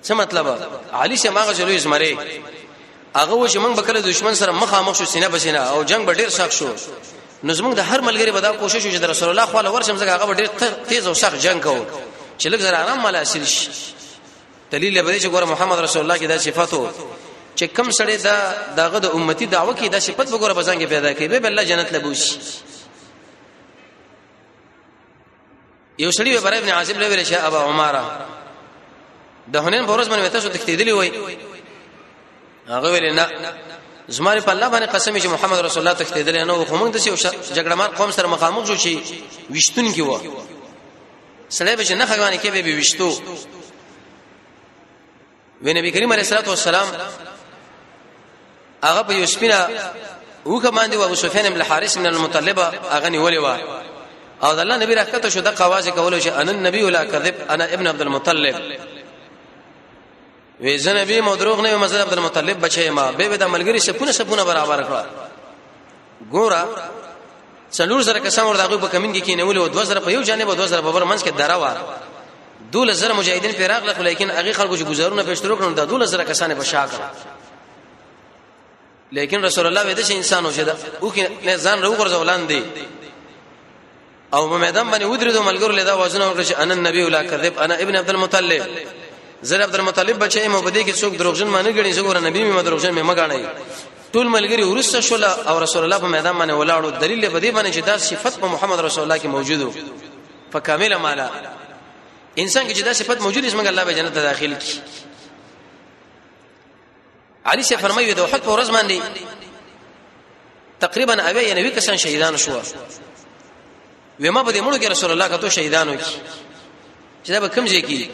څه 0.04 0.11
مطلب 0.12 0.46
علي 0.92 1.16
شه 1.16 1.30
ماغه 1.30 1.54
جلوې 1.54 1.76
زمره 1.78 2.16
هغه 3.16 3.32
و 3.34 3.49
چې 3.49 3.52
موږ 3.56 3.76
به 3.76 3.82
کله 3.82 4.00
دشمن 4.00 4.34
سره 4.34 4.52
مخامخ 4.52 4.94
شو 4.99 5.04
سینه 5.04 5.28
بسینه 5.28 5.58
او 5.73 5.84
جنگ 5.84 6.06
به 6.06 6.14
ډیر 6.14 6.28
سخت 6.28 6.50
شو 6.52 6.68
نو 7.44 7.54
زموږ 7.54 7.75
د 7.75 7.78
هر 7.80 8.00
ملګری 8.00 8.30
به 8.30 8.40
دا 8.40 8.52
کوشش 8.52 8.82
وکړي 8.87 8.99
چې 9.00 9.11
رسول 9.11 9.28
الله 9.28 9.46
خو 9.46 9.61
له 9.61 9.70
ورشم 9.70 9.96
زګه 9.99 10.08
هغه 10.23 10.34
ډیر 10.34 10.49
تیز 10.88 11.06
او 11.06 11.14
سخت 11.14 11.37
جنگ 11.40 11.62
کوو 11.62 11.84
چې 12.38 12.46
لږ 12.49 12.56
زره 12.61 12.76
آرام 12.78 12.99
مال 13.00 13.16
حاصل 13.16 13.44
شي 13.44 13.68
دلیل 14.70 15.02
به 15.02 15.18
چې 15.20 15.25
ګوره 15.25 15.44
محمد 15.44 15.78
رسول 15.78 16.02
الله 16.02 16.18
کې 16.18 16.26
دا 16.28 16.38
صفاتو 16.38 16.88
چې 17.56 17.64
کم 17.76 17.88
سړی 17.99 18.16
دا 18.16 18.37
دغه 18.80 18.99
د 18.99 19.06
امتی 19.16 19.46
دعوه 19.46 19.75
کې 19.78 19.88
دا 19.94 20.00
صفت 20.00 20.28
وګوره 20.32 20.54
بزنګ 20.58 20.80
پیدا 20.92 21.12
کوي 21.12 21.38
به 21.40 21.49
الله 21.49 21.64
جنت 21.64 21.92
لبوش 21.92 22.23
یو 25.99 26.11
سړی 26.12 26.30
به 26.34 26.40
برابر 26.40 26.58
ابن 26.58 26.68
عاصم 26.68 26.99
له 27.00 27.08
ورشه 27.11 27.46
ابا 27.46 27.58
عمره 27.62 28.26
د 29.52 29.56
هنن 29.56 29.87
فورز 29.87 30.08
باندې 30.08 30.32
تاسو 30.32 30.49
تکتیدلی 30.49 30.92
وای 30.92 31.12
هغه 32.68 32.88
ویل 32.92 33.14
نه 33.14 33.26
زماره 34.08 34.40
په 34.40 34.50
الله 34.50 34.68
باندې 34.70 34.90
قسم 34.94 35.18
چې 35.20 35.26
محمد 35.26 35.58
رسول 35.58 35.87
الله 35.88 36.02
تکتیدلی 36.04 36.44
نه 36.44 36.64
خو 36.64 36.78
موږ 36.78 36.90
د 36.96 37.06
یو 37.06 37.16
جګړمار 37.54 37.99
قوم 38.00 38.11
سره 38.11 38.26
مخامخ 38.28 38.66
شو 38.66 38.76
چې 38.76 38.96
وشتون 39.54 39.94
کې 39.94 39.99
و 39.99 40.18
سړی 41.50 41.76
به 41.78 41.94
نه 41.94 42.06
خغوانه 42.06 42.37
کې 42.42 42.46
به 42.50 42.78
وشتو 42.78 43.20
وی 45.62 45.73
نبی 45.75 45.90
کریم 45.90 46.12
علیه 46.12 46.23
الصلاه 46.25 46.44
والسلام 46.46 46.88
هغه 48.84 49.02
په 49.06 49.12
یوسفینا 49.20 49.60
وکه 50.46 50.70
باندې 50.70 50.94
ابو 51.06 51.14
سفیان 51.14 51.50
بن 51.50 51.56
الحارث 51.60 51.98
بن 51.98 52.06
المطلب 52.06 52.58
هغه 52.90 53.08
نیولې 53.08 53.38
و 53.38 53.46
او 54.46 54.54
د 54.56 54.58
الله 54.58 54.76
نبی 54.76 54.94
راکته 54.94 55.28
شو 55.30 55.40
د 55.40 55.48
قواز 55.56 55.88
کولو 55.88 56.20
چې 56.20 56.26
ان 56.26 56.48
النبي 56.48 56.90
لا 56.90 57.04
کذب 57.04 57.34
انا 57.50 57.64
ابن 57.64 57.86
عبد 57.86 58.00
المطلب 58.00 58.54
وې 60.64 60.76
زه 60.76 61.00
نبی 61.02 61.20
مدروغ 61.20 61.60
نه 61.60 61.76
مزل 61.76 62.00
عبد 62.00 62.12
المطلب 62.12 62.66
بچې 62.68 62.78
ما 62.78 63.10
به 63.12 63.28
به 63.28 63.36
د 63.36 63.46
ملګری 63.48 63.78
سپونه 63.80 64.12
سپونه 64.12 64.44
برابر 64.44 64.84
کړه 64.84 65.04
ګوره 66.32 66.62
څلور 67.76 68.00
زره 68.00 68.18
کسان 68.18 68.46
ور 68.46 68.56
دغه 68.56 68.76
په 68.80 68.88
کمین 68.92 69.14
کې 69.14 69.24
کېنول 69.26 69.56
او 69.56 69.68
2000 69.84 69.98
په 70.00 70.10
یو 70.10 70.22
جانب 70.22 70.48
او 70.50 70.54
2000 70.56 70.72
په 70.82 70.90
بر 70.92 71.16
منځ 71.16 71.22
کې 71.24 71.28
درا 71.38 71.56
و 71.56 71.66
دول 72.72 72.92
زره 72.94 73.12
مجاهدین 73.14 73.52
پیراغ 73.52 73.84
لخ 73.84 73.98
لیکن 74.00 74.30
هغه 74.30 74.52
خلکو 74.52 74.76
چې 74.76 74.82
گزارونه 74.86 75.22
پېشترو 75.34 75.60
کړو 75.60 75.76
د 75.76 75.86
دول 75.88 76.06
زره 76.06 76.24
کسان 76.24 76.54
په 76.54 76.62
شا 76.64 76.86
کړه 76.86 77.34
لیکن 79.16 79.38
رسول 79.49 79.64
الله 79.71 79.83
وې 79.88 79.94
د 79.94 80.02
انسانو 80.18 80.50
شه 80.56 80.62
دا 80.64 80.75
او 81.02 81.12
کې 81.14 81.25
نه 81.47 81.56
ځان 81.64 81.78
رو 81.83 81.90
ګرځولان 82.00 82.40
دي 82.49 82.61
او 84.35 84.49
په 84.50 84.56
میدان 84.64 84.87
باندې 84.92 85.04
ودرېدو 85.12 85.40
ملګرو 85.49 85.75
لیدا 85.78 85.94
وازونه 86.00 86.25
ورکړي 86.30 86.44
چې 86.50 86.59
انا 86.62 86.75
النبي 86.75 87.02
ولا 87.04 87.23
کذب 87.23 87.59
انا 87.59 87.75
ابن 87.83 87.97
عبد 87.97 88.11
المطلب 88.11 88.62
زر 89.42 89.62
عبد 89.62 89.75
المطلب 89.75 90.25
بچې 90.28 90.47
مو 90.47 90.61
بده 90.61 90.83
کې 90.85 90.94
څوک 90.97 91.14
دروغجن 91.18 91.47
مانه 91.47 91.71
غړي 91.73 91.97
څوک 91.97 92.16
نبی 92.26 92.40
مې 92.52 92.62
دروغجن 92.64 92.92
مې 92.99 93.04
مګاڼي 93.11 93.40
ټول 94.14 94.26
ملګری 94.37 94.62
ورسته 94.62 95.00
شول 95.00 95.25
او 95.25 95.59
رسول 95.59 95.85
الله 95.85 95.99
په 95.99 96.06
میدان 96.06 96.35
باندې 96.38 96.52
ولاړو 96.52 97.00
دلیل 97.00 97.30
په 97.30 97.38
دې 97.40 97.54
باندې 97.56 97.71
چې 97.76 97.85
دا 97.87 97.99
صفت 97.99 98.40
په 98.40 98.47
محمد 98.47 98.80
رسول 98.80 99.02
الله 99.04 99.18
کې 99.18 99.26
موجودو 99.26 99.73
په 100.52 100.59
کامل 100.61 100.97
معنا 100.97 101.30
انسان 102.38 102.68
کې 102.68 102.73
چې 102.76 102.83
دا 102.83 102.92
صفت 102.92 103.21
موجود 103.21 103.44
اسمه 103.44 103.68
الله 103.68 103.85
به 103.85 103.92
جنت 103.92 104.14
داخل 104.14 104.54
کی 104.54 104.80
علي 107.46 107.62
شه 107.62 107.76
فرمایي 107.82 108.14
د 108.14 108.20
وحد 108.20 108.40
په 108.46 108.50
ورځ 108.54 108.68
باندې 108.76 108.96
تقریبا 110.84 111.14
اوی 111.28 111.42
یا 111.48 111.54
نوی 111.54 111.70
کسان 111.70 111.96
شهیدان 111.96 112.36
شو 112.36 112.60
وی 114.20 114.30
ما 114.30 114.42
په 114.44 114.52
دې 114.52 114.60
مړو 114.60 114.78
کې 114.82 114.90
رسول 114.90 115.10
الله 115.10 115.28
کتو 115.28 115.50
شهیدانو 115.50 115.94
کې 116.00 116.12
چې 117.24 117.28
دا 117.30 117.40
به 117.40 117.48
کوم 117.48 117.66
ځای 117.66 117.82
کې 117.88 118.08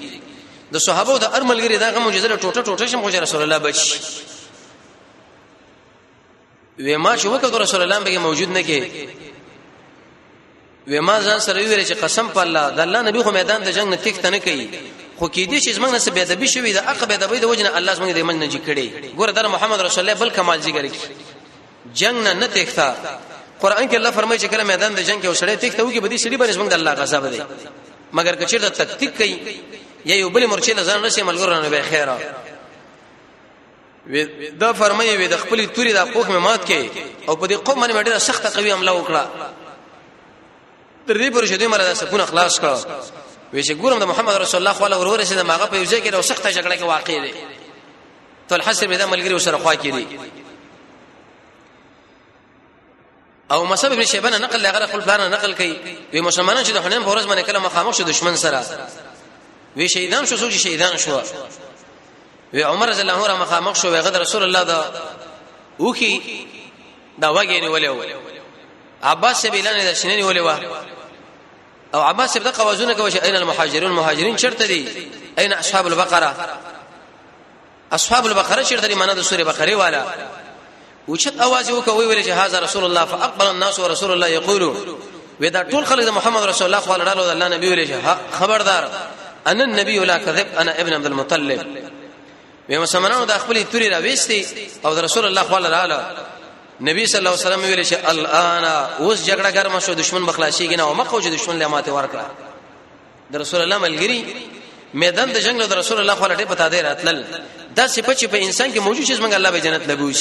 د 0.73 0.77
صحابه 0.79 1.19
د 1.19 1.25
ارملګری 1.39 1.77
دا 1.79 1.91
غمو 1.91 2.11
جزله 2.11 2.37
ټوټه 2.37 2.63
ټوټه 2.67 2.87
شم 2.87 3.03
خو 3.03 3.09
رسول 3.09 3.43
الله 3.43 3.59
بچ 3.59 3.95
وی 6.79 6.97
ما 6.97 7.17
چې 7.19 7.27
وکړ 7.27 7.55
رسول 7.63 7.83
الله 7.83 7.99
به 8.01 8.19
موجود 8.19 8.49
نه 8.49 8.63
کې 8.63 8.81
وی 10.87 11.01
ما 11.01 11.21
ځان 11.21 11.39
سره 11.41 11.61
ویل 11.63 11.87
چې 11.87 11.93
قسم 12.03 12.29
په 12.29 12.41
الله 12.41 12.71
د 12.71 12.81
الله 12.81 13.03
نبی 13.03 13.23
خو 13.23 13.31
میدان 13.31 13.63
د 13.63 13.71
جنگ 13.71 13.89
نه 13.91 13.97
تک 13.97 14.25
نه 14.25 14.39
کوي 14.39 14.69
خو 15.21 15.29
کې 15.29 15.47
دې 15.53 15.59
چې 15.65 15.71
زمنګ 15.77 15.93
نسبه 15.95 16.23
ادبي 16.23 16.49
شوی 16.49 16.73
د 16.73 16.79
عقبه 16.93 17.17
د 17.17 17.25
بيد 17.33 17.45
وجنه 17.51 17.71
الله 17.79 17.93
زمنګ 17.99 18.13
دې 18.19 18.23
من 18.29 18.37
نه 18.43 18.49
جکړي 18.55 18.87
ګوره 19.21 19.31
در 19.33 19.47
محمد 19.49 19.81
رسول 19.81 20.01
الله 20.01 20.15
بل 20.21 20.31
کمال 20.31 20.59
ذکر 20.63 20.87
کی 20.87 20.99
جنگ 21.95 22.17
نه 22.27 22.33
نه 22.33 22.47
تختا 22.47 22.89
قران 23.61 23.89
کې 23.91 23.95
الله 23.95 24.11
فرمایي 24.11 24.41
چې 24.41 24.47
کله 24.47 24.65
میدان 24.65 24.95
د 24.95 25.01
جنگ 25.01 25.23
کې 25.23 25.27
وسړې 25.35 25.57
تخته 25.65 25.83
وږي 25.85 26.01
بدی 26.05 26.17
شړي 26.19 26.37
باندې 26.41 26.53
زمنګ 26.59 26.69
د 26.69 26.73
الله 26.73 26.93
غضب 26.95 27.31
دی 27.31 27.41
مګر 28.17 28.35
کچیر 28.43 28.61
د 28.61 28.69
تکتیک 28.69 29.11
کوي 29.19 29.37
یا 30.05 30.17
یو 30.19 30.29
بل 30.31 30.47
مرچې 30.51 30.71
نه 30.77 30.83
ځان 30.85 30.97
نشي 31.03 31.23
ملګر 31.23 31.49
نه 31.63 31.69
به 31.69 31.83
خیره 31.83 32.19
دا 34.59 34.73
فرمایي 34.73 35.17
وي 35.17 35.29
د 35.29 35.37
خپل 35.37 35.67
توري 35.67 35.93
د 35.93 35.99
حقوق 36.07 36.31
مات 36.31 36.67
کې 36.69 36.85
او 37.29 37.37
په 37.37 37.47
دې 37.49 37.55
قوم 37.55 37.81
باندې 37.87 38.05
ډېر 38.07 38.19
سخت 38.19 38.57
قوي 38.57 38.73
عمله 38.73 38.93
وکړه 38.93 39.25
تر 41.09 41.15
دې 41.23 41.33
پر 41.35 41.47
شدې 41.47 41.63
مردا 41.67 41.95
سکون 41.95 42.27
خلاص 42.27 42.61
کړه 42.61 42.77
وی 43.53 43.63
چې 43.65 43.71
ګورم 43.71 43.99
د 43.99 44.03
محمد 44.05 44.35
رسول 44.35 44.59
الله 44.61 44.73
صلی 44.75 44.87
الله 44.95 45.15
علیه 45.15 45.27
وسلم 45.37 45.51
هغه 45.51 45.67
په 45.67 45.77
یوځای 45.77 46.01
کې 46.03 46.11
د 46.15 46.21
سخته 46.21 46.51
جګړه 46.53 46.77
کې 46.79 46.83
واقع 46.83 47.19
دی 47.25 47.35
ته 48.49 48.55
الحسن 48.55 48.87
به 48.87 48.97
د 48.97 49.03
ملګری 49.07 49.39
سره 49.41 49.59
خوا 49.59 49.75
کې 49.77 49.87
دی 49.95 50.07
او 53.51 53.65
مصعب 53.65 53.93
ابن 53.93 54.05
شیبان 54.05 54.33
نقل 54.43 54.61
لغه 54.63 54.87
خپل 54.87 55.01
پلان 55.03 55.21
نقل 55.31 55.55
کړي 55.55 55.77
وی 56.13 56.21
مسلمانان 56.21 56.65
چې 56.65 56.71
د 56.71 56.77
حنین 56.83 57.03
فورز 57.05 57.27
باندې 57.27 57.41
کله 57.41 57.59
مخامخ 57.59 57.95
شو 57.97 58.03
دشمن 58.03 58.37
سره 58.37 58.63
وی 59.77 59.89
شهیدان 59.89 60.27
شو 60.27 60.37
سوچ 60.37 60.53
شهیدان 60.53 60.97
شو 60.97 61.21
وی 62.53 62.63
عمر 62.63 62.89
رضی 62.89 63.01
الله 63.01 63.25
عنه 63.29 63.37
مخامخ 63.43 63.75
شو 63.83 63.89
وی 63.89 64.01
غد 64.01 64.17
رسول 64.17 64.43
الله 64.43 64.63
دا 64.65 64.79
وکی 65.81 66.47
دا 67.23 67.35
وګینه 67.35 67.69
ولې 67.75 68.15
عباس 69.03 69.43
سبیلانه 69.43 69.91
د 69.91 69.95
شنن 69.95 70.23
ولې 70.35 70.90
او 71.95 72.01
عباس 72.01 72.37
ابن 72.37 72.49
قوازونه 72.51 72.93
کوي 72.95 73.23
اين 73.25 73.37
المهاجرون 73.37 73.91
مهاجرين 73.93 74.37
چرته 74.37 74.67
دي 74.67 75.09
اين 75.39 75.53
اصحاب 75.53 75.87
البقره 75.87 76.59
اصحاب 77.93 78.27
البقره 78.27 78.63
چرته 78.63 78.87
دي 78.87 78.95
معنا 78.95 79.15
د 79.15 79.21
سوره 79.21 79.43
بقره 79.43 79.75
والا 79.75 80.05
وچت 81.09 81.41
اواز 81.41 81.71
وکوي 81.71 82.07
ویل 82.07 82.25
چې 82.25 82.29
هاذا 82.29 82.61
رسول 82.61 82.85
الله 82.85 83.05
فاقبل 83.05 83.47
الناس 83.51 83.79
ورسول 83.81 84.13
الله 84.13 84.27
يقول 84.27 84.63
ودا 85.41 85.69
ټول 85.71 85.85
خلک 85.87 86.05
د 86.05 86.09
محمد 86.11 86.43
رسول 86.43 86.67
الله 86.67 86.81
صلی 86.81 86.93
الله 86.95 87.11
علیه 87.11 87.23
وسلم 87.23 87.53
نبی 87.53 87.69
ویل 87.69 87.87
چې 87.89 88.07
خبردار 88.41 88.91
ان 89.47 89.61
النبي 89.61 89.99
لا 89.99 90.19
كذب 90.19 90.47
انا 90.59 90.81
ابن 90.81 90.93
عبد 90.93 91.07
المطلب 91.07 91.67
وې 92.69 92.73
مسلمانانو 92.75 93.25
د 93.25 93.33
خپل 93.33 93.65
توري 93.73 93.89
را 93.89 94.01
وېستي 94.01 94.47
او 94.87 94.95
د 94.95 94.99
رسول 94.99 95.25
الله 95.27 95.43
صلی 95.43 95.57
الله 95.57 95.77
علیه 95.77 95.97
نبی 96.83 97.07
صلی 97.07 97.19
الله 97.19 97.31
علیه 97.31 97.47
وسلم 97.47 97.63
ویل 97.65 97.83
چې 97.85 98.09
الان 98.09 98.65
اوس 98.99 99.25
جګړه 99.27 99.51
ګرمه 99.55 99.79
شو 99.81 99.93
دشمن 99.95 100.27
بخلاشي 100.27 100.69
کنه 100.69 100.83
او 100.83 100.95
مخ 100.95 101.15
او 101.15 101.21
دشمن 101.21 101.59
له 101.59 101.69
ماته 101.69 101.93
ورکړه 101.93 102.25
د 103.33 103.37
رسول 103.37 103.61
الله 103.61 103.79
ملګری 103.79 104.25
میدان 104.95 105.33
د 105.33 105.37
جنگ 105.39 105.61
له 105.61 105.75
رسول 105.79 105.99
الله 106.01 106.15
خپل 106.15 106.35
ټی 106.37 106.45
پتا 106.45 106.69
دی 106.69 106.83
راتل 106.83 107.25
دا 107.77 107.87
صفه 107.87 108.15
چې 108.15 108.27
په 108.27 108.37
انسان 108.37 108.73
کې 108.75 108.79
موجود 108.79 109.05
شي 109.05 109.17
څنګه 109.17 109.35
الله 109.35 109.51
به 109.51 109.59
جنت 109.61 109.83
لګوي 109.91 110.17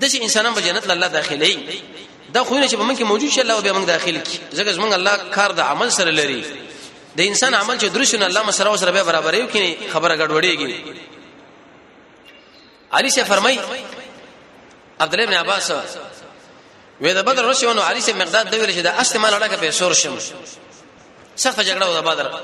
د 0.00 0.04
شي 0.08 0.22
انسانان 0.22 0.54
به 0.54 0.60
جنت 0.60 0.90
الله 0.90 1.08
داخلي 1.08 1.58
دا 2.34 2.44
خو 2.44 2.58
نه 2.58 2.68
چې 2.68 2.74
په 2.74 2.82
من 2.82 2.96
کې 2.96 3.02
موجود 3.02 3.30
شي 3.30 3.40
الله 3.40 3.60
به 3.60 3.72
موږ 3.72 3.86
داخل 3.86 4.18
کی 4.20 4.38
ځکه 4.54 4.68
زمونږ 4.76 4.92
الله 4.92 5.16
کار 5.16 5.52
د 5.52 5.60
عمل 5.60 5.90
سره 5.90 6.10
لري 6.10 6.44
د 7.16 7.20
انسان 7.20 7.54
عمل 7.54 7.78
چې 7.78 7.84
درست 7.84 8.14
نه 8.14 8.24
الله 8.26 8.42
مسره 8.46 8.76
سره 8.76 8.90
به 8.90 9.02
برابر 9.04 9.34
یو 9.34 9.46
کینی 9.46 9.76
خبره 9.92 10.16
ګډوډیږي 10.16 10.74
علی 12.92 13.10
شه 13.10 13.22
فرمای 13.24 13.58
عبد 15.00 15.12
الله 15.14 15.24
بن 15.26 15.34
عباس 15.34 15.70
وې 17.00 17.06
د 17.16 17.24
بدر 17.24 17.44
رسولو 17.44 17.82
علي 17.82 18.00
سي 18.00 18.12
مقداد 18.12 18.50
د 18.50 18.54
ویل 18.54 18.72
چې 18.76 18.84
د 18.84 19.00
استعمال 19.00 19.32
اړه 19.38 19.54
په 19.56 19.70
شور 19.70 19.92
شم 19.92 20.18
سخت 21.36 21.58
جګړه 21.60 21.82
و 21.86 21.94
د 22.00 22.00
بدر 22.04 22.40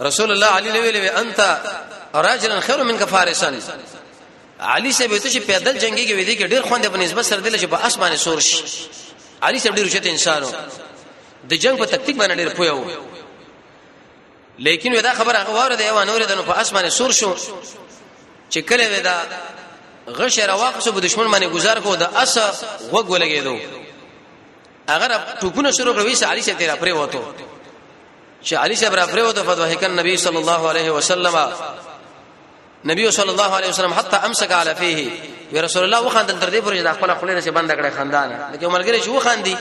رسول 0.00 0.32
الله 0.32 0.46
علي 0.46 0.70
له 0.70 0.80
ویلې 0.82 1.18
انت 1.18 1.40
راجلا 2.14 2.60
خير 2.60 2.82
منك 2.82 3.04
فارسا 3.04 3.52
علي 4.60 4.92
سي 4.92 5.08
به 5.08 5.18
ته 5.18 5.30
چې 5.30 5.38
پیدل 5.48 5.78
جنگي 5.78 6.06
کې 6.08 6.14
وې 6.16 6.24
دي 6.26 6.36
کې 6.38 6.50
ډیر 6.50 6.62
خوند 6.62 6.86
په 6.86 6.96
نسبت 6.98 7.24
سره 7.24 7.40
دل 7.40 7.58
چې 7.60 7.64
په 7.72 7.86
اسمانه 7.86 8.16
شور 8.16 8.40
شي 8.40 8.62
علي 9.42 9.58
سي 9.58 9.68
ډیر 9.68 9.88
شته 9.88 10.08
انسانو 10.10 10.52
د 11.48 11.52
جنگ 11.54 11.78
په 11.78 11.84
تکتیک 11.86 12.16
باندې 12.16 12.36
ډیر 12.40 12.48
پویو 12.48 12.84
لیکن 14.58 14.96
ودا 14.96 15.14
خبر 15.14 15.36
هغه 15.36 15.50
واره 15.50 15.74
دی 15.74 15.88
او 15.88 16.04
نور 16.04 16.24
د 16.24 16.32
په 16.48 16.60
اسمانه 16.60 16.88
شور 16.88 17.12
شو 17.12 17.34
چې 18.52 18.58
کله 18.58 18.98
ودا 18.98 19.16
غش 20.08 20.38
رواقص 20.40 20.88
په 20.88 21.00
دشمن 21.00 21.30
باندې 21.32 21.44
گزار 21.54 21.80
کو 21.80 21.94
د 21.94 22.02
اس 22.02 22.38
وګ 22.92 23.06
ولګېدو 23.10 23.56
اگر 24.88 25.12
ټوپونه 25.40 25.70
شروع 25.70 25.94
کړو 25.94 26.14
چې 26.18 26.24
علي 26.32 26.42
سے 26.42 26.54
تیرا 26.58 26.74
پرې 26.76 26.92
وته 26.92 27.22
چې 28.42 28.52
علي 28.54 28.74
سے 28.74 28.86
پرې 28.90 29.20
وته 29.22 29.42
فتوا 29.42 29.72
هکن 29.72 29.90
نبی 29.96 30.16
صلی 30.16 30.36
الله 30.38 30.68
علیه 30.70 30.90
وسلم 30.90 31.36
نبی 32.90 33.10
صلی 33.10 33.28
الله 33.28 33.56
علیه 33.56 33.68
وسلم 33.68 33.92
حتی 33.92 34.16
امسک 34.16 34.52
علی 34.52 34.74
فيه 34.74 35.10
وی 35.52 35.60
رسول 35.60 35.82
الله 35.82 36.00
وخاندل 36.00 36.38
تر 36.38 36.50
دې 36.60 36.64
پورې 36.64 36.82
دا 36.82 36.92
خپل 36.92 37.14
خپل 37.14 37.34
نه 37.34 37.50
بند 37.50 37.72
کړه 37.72 37.96
خاندان 37.96 38.50
لکه 38.52 38.68
مرګره 38.70 39.04
شو 39.04 39.20
خاندي 39.20 39.56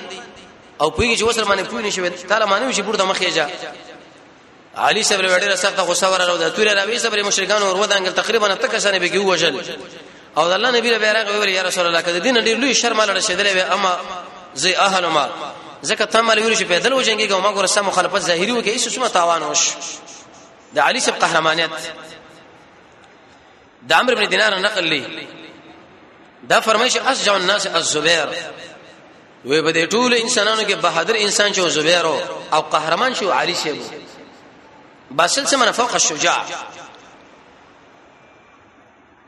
او 0.81 0.91
پویږي 0.91 1.19
چې 1.19 1.21
وسل 1.23 1.43
باندې 1.45 1.69
پوی 1.69 1.83
نشوي 1.87 2.09
تعالی 2.09 2.45
معنی 2.45 2.73
چې 2.73 2.79
پورته 2.81 3.05
مخې 3.13 3.29
جا 3.29 3.47
علي 4.77 5.03
صاحب 5.03 5.21
له 5.21 5.39
ډېر 5.39 5.53
سخت 5.55 5.79
غوسه 5.79 6.09
وراره 6.11 6.31
او 6.31 6.37
د 6.37 6.53
تورې 6.55 6.71
راوي 6.71 6.99
صاحب 6.99 7.13
مشرکان 7.19 7.61
ور 7.61 7.83
ودانګل 7.87 8.13
تقریبا 8.15 8.55
تکسانه 8.55 8.97
به 8.99 9.07
کیو 9.07 9.23
وجل 9.25 9.61
او 10.37 10.47
د 10.49 10.51
الله 10.51 10.71
نبی 10.71 10.89
له 10.91 10.97
بیرغ 10.97 11.29
ویل 11.39 11.49
یا 11.49 11.61
رسول 11.61 11.85
الله 11.85 12.01
کده 12.01 12.19
دین 12.19 12.37
ډیر 12.43 12.57
لوی 12.57 12.73
شرم 12.73 13.01
لړ 13.01 13.17
شیدلې 13.27 13.67
و 13.67 13.73
اما 13.73 13.99
زی 14.55 14.75
اهل 14.75 15.05
ما 15.07 15.29
زکه 15.81 16.05
تم 16.05 16.29
علی 16.31 16.41
ویل 16.41 16.55
چې 16.57 16.63
پیدل 16.63 16.93
وځنګي 16.93 17.27
ګو 17.31 17.33
ما 17.37 17.51
ګور 17.53 17.65
سم 17.65 17.85
مخالفت 17.85 18.19
ظاهری 18.21 18.51
وکي 18.51 18.69
ایسو 18.71 18.89
سم 18.89 19.07
تاوان 19.07 19.43
وش 19.43 19.69
د 20.75 20.79
علی 20.79 20.99
سب 20.99 21.19
قهرمانیت 21.19 21.69
د 23.89 23.93
عمرو 23.93 24.15
بن 24.15 24.25
دینار 24.29 24.59
نقل 24.59 24.83
لی 24.83 25.27
دا 26.49 26.59
فرمایش 26.59 26.97
اسجع 26.97 27.33
الناس 27.33 27.67
الزبیر 27.67 28.27
وې 29.45 29.61
په 29.63 29.71
دې 29.73 29.91
ټول 29.93 30.13
انسانانو 30.13 30.61
کې 30.69 30.73
بهادر 30.75 31.15
انسان 31.15 31.51
چې 31.53 31.59
زبیر 31.59 32.05
او 32.53 32.61
قهرمان 32.61 33.13
شو 33.15 33.31
علی 33.31 33.55
شه 33.55 33.75
باسل 35.11 35.47
سم 35.47 35.63
نه 35.63 35.71
فوق 35.71 35.93
الشجاع 35.93 36.43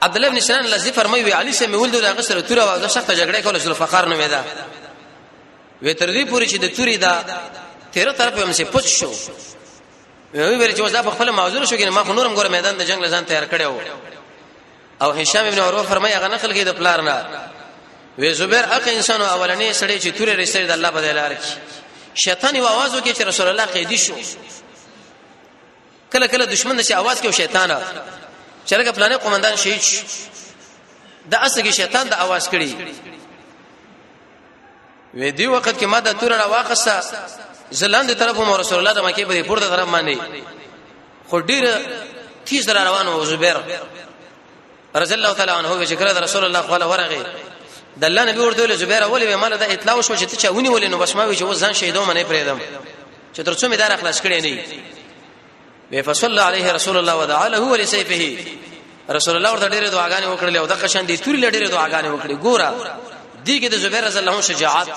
عبد 0.04 0.16
الله 0.16 0.30
بن 0.30 0.40
سنان 0.40 0.66
لزی 0.66 0.92
فرمایي 0.92 1.32
علي 1.34 1.52
سه 1.54 1.68
مول 1.68 1.92
دوه 1.92 2.10
هغه 2.12 2.22
سره 2.22 2.40
توره 2.42 2.64
واده 2.66 2.88
سخته 2.88 3.16
جګړه 3.16 3.40
کوله 3.44 3.60
سره 3.60 3.74
فخر 3.74 4.06
نه 4.06 4.16
وېدا 4.16 4.42
وې 5.84 5.96
تر 6.00 6.08
دې 6.24 6.30
پوری 6.30 6.48
چې 6.50 6.58
د 6.62 6.66
توري 6.76 6.98
دا 6.98 7.24
تیر 7.94 8.12
طرف 8.12 8.40
هم 8.44 8.52
سه 8.54 8.66
پوڅ 8.74 8.86
شو 8.88 9.12
وی 10.34 10.56
ویل 10.56 10.76
چې 10.76 10.80
وځه 10.90 10.96
په 10.96 11.10
خپل 11.12 11.30
معذور 11.32 11.66
شو 11.66 11.78
کنه 11.78 11.90
ما 11.90 12.04
خو 12.04 12.14
نورم 12.14 12.36
ګور 12.36 12.50
میدان 12.50 12.78
د 12.78 12.82
جنگ 12.84 13.04
لزان 13.04 13.26
تیار 13.26 13.48
کړو 13.48 13.72
او 15.02 15.12
هشام 15.12 15.46
ابن 15.46 15.60
عروه 15.60 15.84
فرمایي 15.84 16.16
هغه 16.16 16.28
نقل 16.28 16.54
کې 16.54 16.60
د 16.68 16.76
پلار 16.76 17.02
نه 17.02 17.24
وې 18.20 18.26
زبیر 18.32 18.66
اخ 18.66 18.84
انسان 18.88 19.20
اولنې 19.22 19.76
سړی 19.76 20.02
چې 20.04 20.18
تورې 20.18 20.46
رسېد 20.46 20.72
الله 20.72 20.90
په 20.90 21.00
دلار 21.02 21.32
کې 21.34 22.20
شیطان 22.22 22.56
یو 22.56 22.68
आवाज 22.68 22.92
وکړي 22.98 23.16
چې 23.18 23.22
رسول 23.22 23.48
الله 23.48 23.66
قیدی 23.66 23.98
شو 23.98 24.14
کله 26.14 26.28
کله 26.28 26.46
دشمن 26.46 26.76
نشي 26.76 26.94
आवाज 26.94 27.22
کوي 27.22 27.32
شیطان 27.34 27.72
چې 28.68 28.74
لکه 28.74 28.92
فلانه 28.92 29.18
قومندان 29.18 29.56
شهید 29.56 29.82
شو 29.82 30.02
د 31.32 31.36
اصل 31.36 31.64
کې 31.64 31.70
شیطان 31.70 32.08
د 32.10 32.14
आवाज 32.14 32.48
کړي 32.52 32.76
وې 35.16 35.32
دی 35.32 35.48
وخت 35.48 35.80
کې 35.80 35.84
ما 35.84 36.00
د 36.00 36.18
تور 36.20 36.32
را 36.32 36.46
واخصه 36.48 37.02
زلاند 37.72 38.14
طرف 38.14 38.36
مو 38.40 38.56
رسول 38.58 38.78
الله 38.80 38.94
د 38.94 39.00
مکه 39.04 39.26
په 39.26 39.44
پورته 39.48 39.68
طرف 39.70 39.88
باندې 39.92 40.18
خو 41.30 41.40
ډیر 41.42 41.68
تیز 42.46 42.70
را 42.70 42.84
روان 42.84 43.08
و 43.08 43.26
زبیر 43.26 43.56
رضی 44.96 45.14
الله 45.14 45.34
تعالی 45.34 45.52
عنہ 45.52 45.86
چې 45.86 45.94
کړه 45.94 46.18
رسول 46.24 46.44
الله 46.46 46.62
صلی 46.62 46.74
الله 46.84 46.94
علیه 46.98 47.26
د 47.98 48.04
الله 48.04 48.26
نبی 48.32 48.40
ورته 48.40 48.62
ویل 48.62 48.76
زبیر 48.78 49.04
اول 49.04 49.26
به 49.26 49.36
مال 49.36 49.58
د 49.58 49.64
اطلاع 49.64 50.02
شو 50.02 50.16
چې 50.16 50.24
ته 50.26 50.36
چاونی 50.38 50.70
ولې 50.70 50.84
نو 50.90 50.98
بس 50.98 51.16
ما 51.16 51.26
وی 51.26 51.36
چې 51.38 51.42
وزن 51.42 51.74
شهیدو 51.74 52.06
منې 52.06 52.26
پرېدم 52.32 52.60
چې 53.36 53.42
ترڅو 53.46 53.68
مې 53.72 53.76
دار 53.76 53.92
اخلاص 53.92 54.22
کړې 54.22 54.42
نه 54.44 54.64
وی 55.94 56.02
فصلی 56.02 56.40
علیه 56.42 56.72
رسول 56.76 56.98
الله 56.98 57.16
ودعا 57.22 57.48
له 57.54 57.60
ولسیفه 57.60 58.38
رسول 59.18 59.36
الله 59.38 59.52
ورته 59.54 59.68
ډېر 59.70 59.84
دعاګانې 59.96 60.26
وکړلې 60.34 60.56
او 60.58 60.66
د 60.66 60.72
قشن 60.84 61.06
دي 61.06 61.18
توري 61.18 61.38
لډېر 61.42 61.70
دعاګانې 61.72 62.06
وکړې 62.16 62.36
ګوره 62.46 62.70
دیګه 63.46 63.68
د 63.68 63.76
زبیر 63.78 64.04
رضی 64.08 64.20
الله 64.20 64.32
عنه 64.32 64.42
شجاعت 64.42 64.88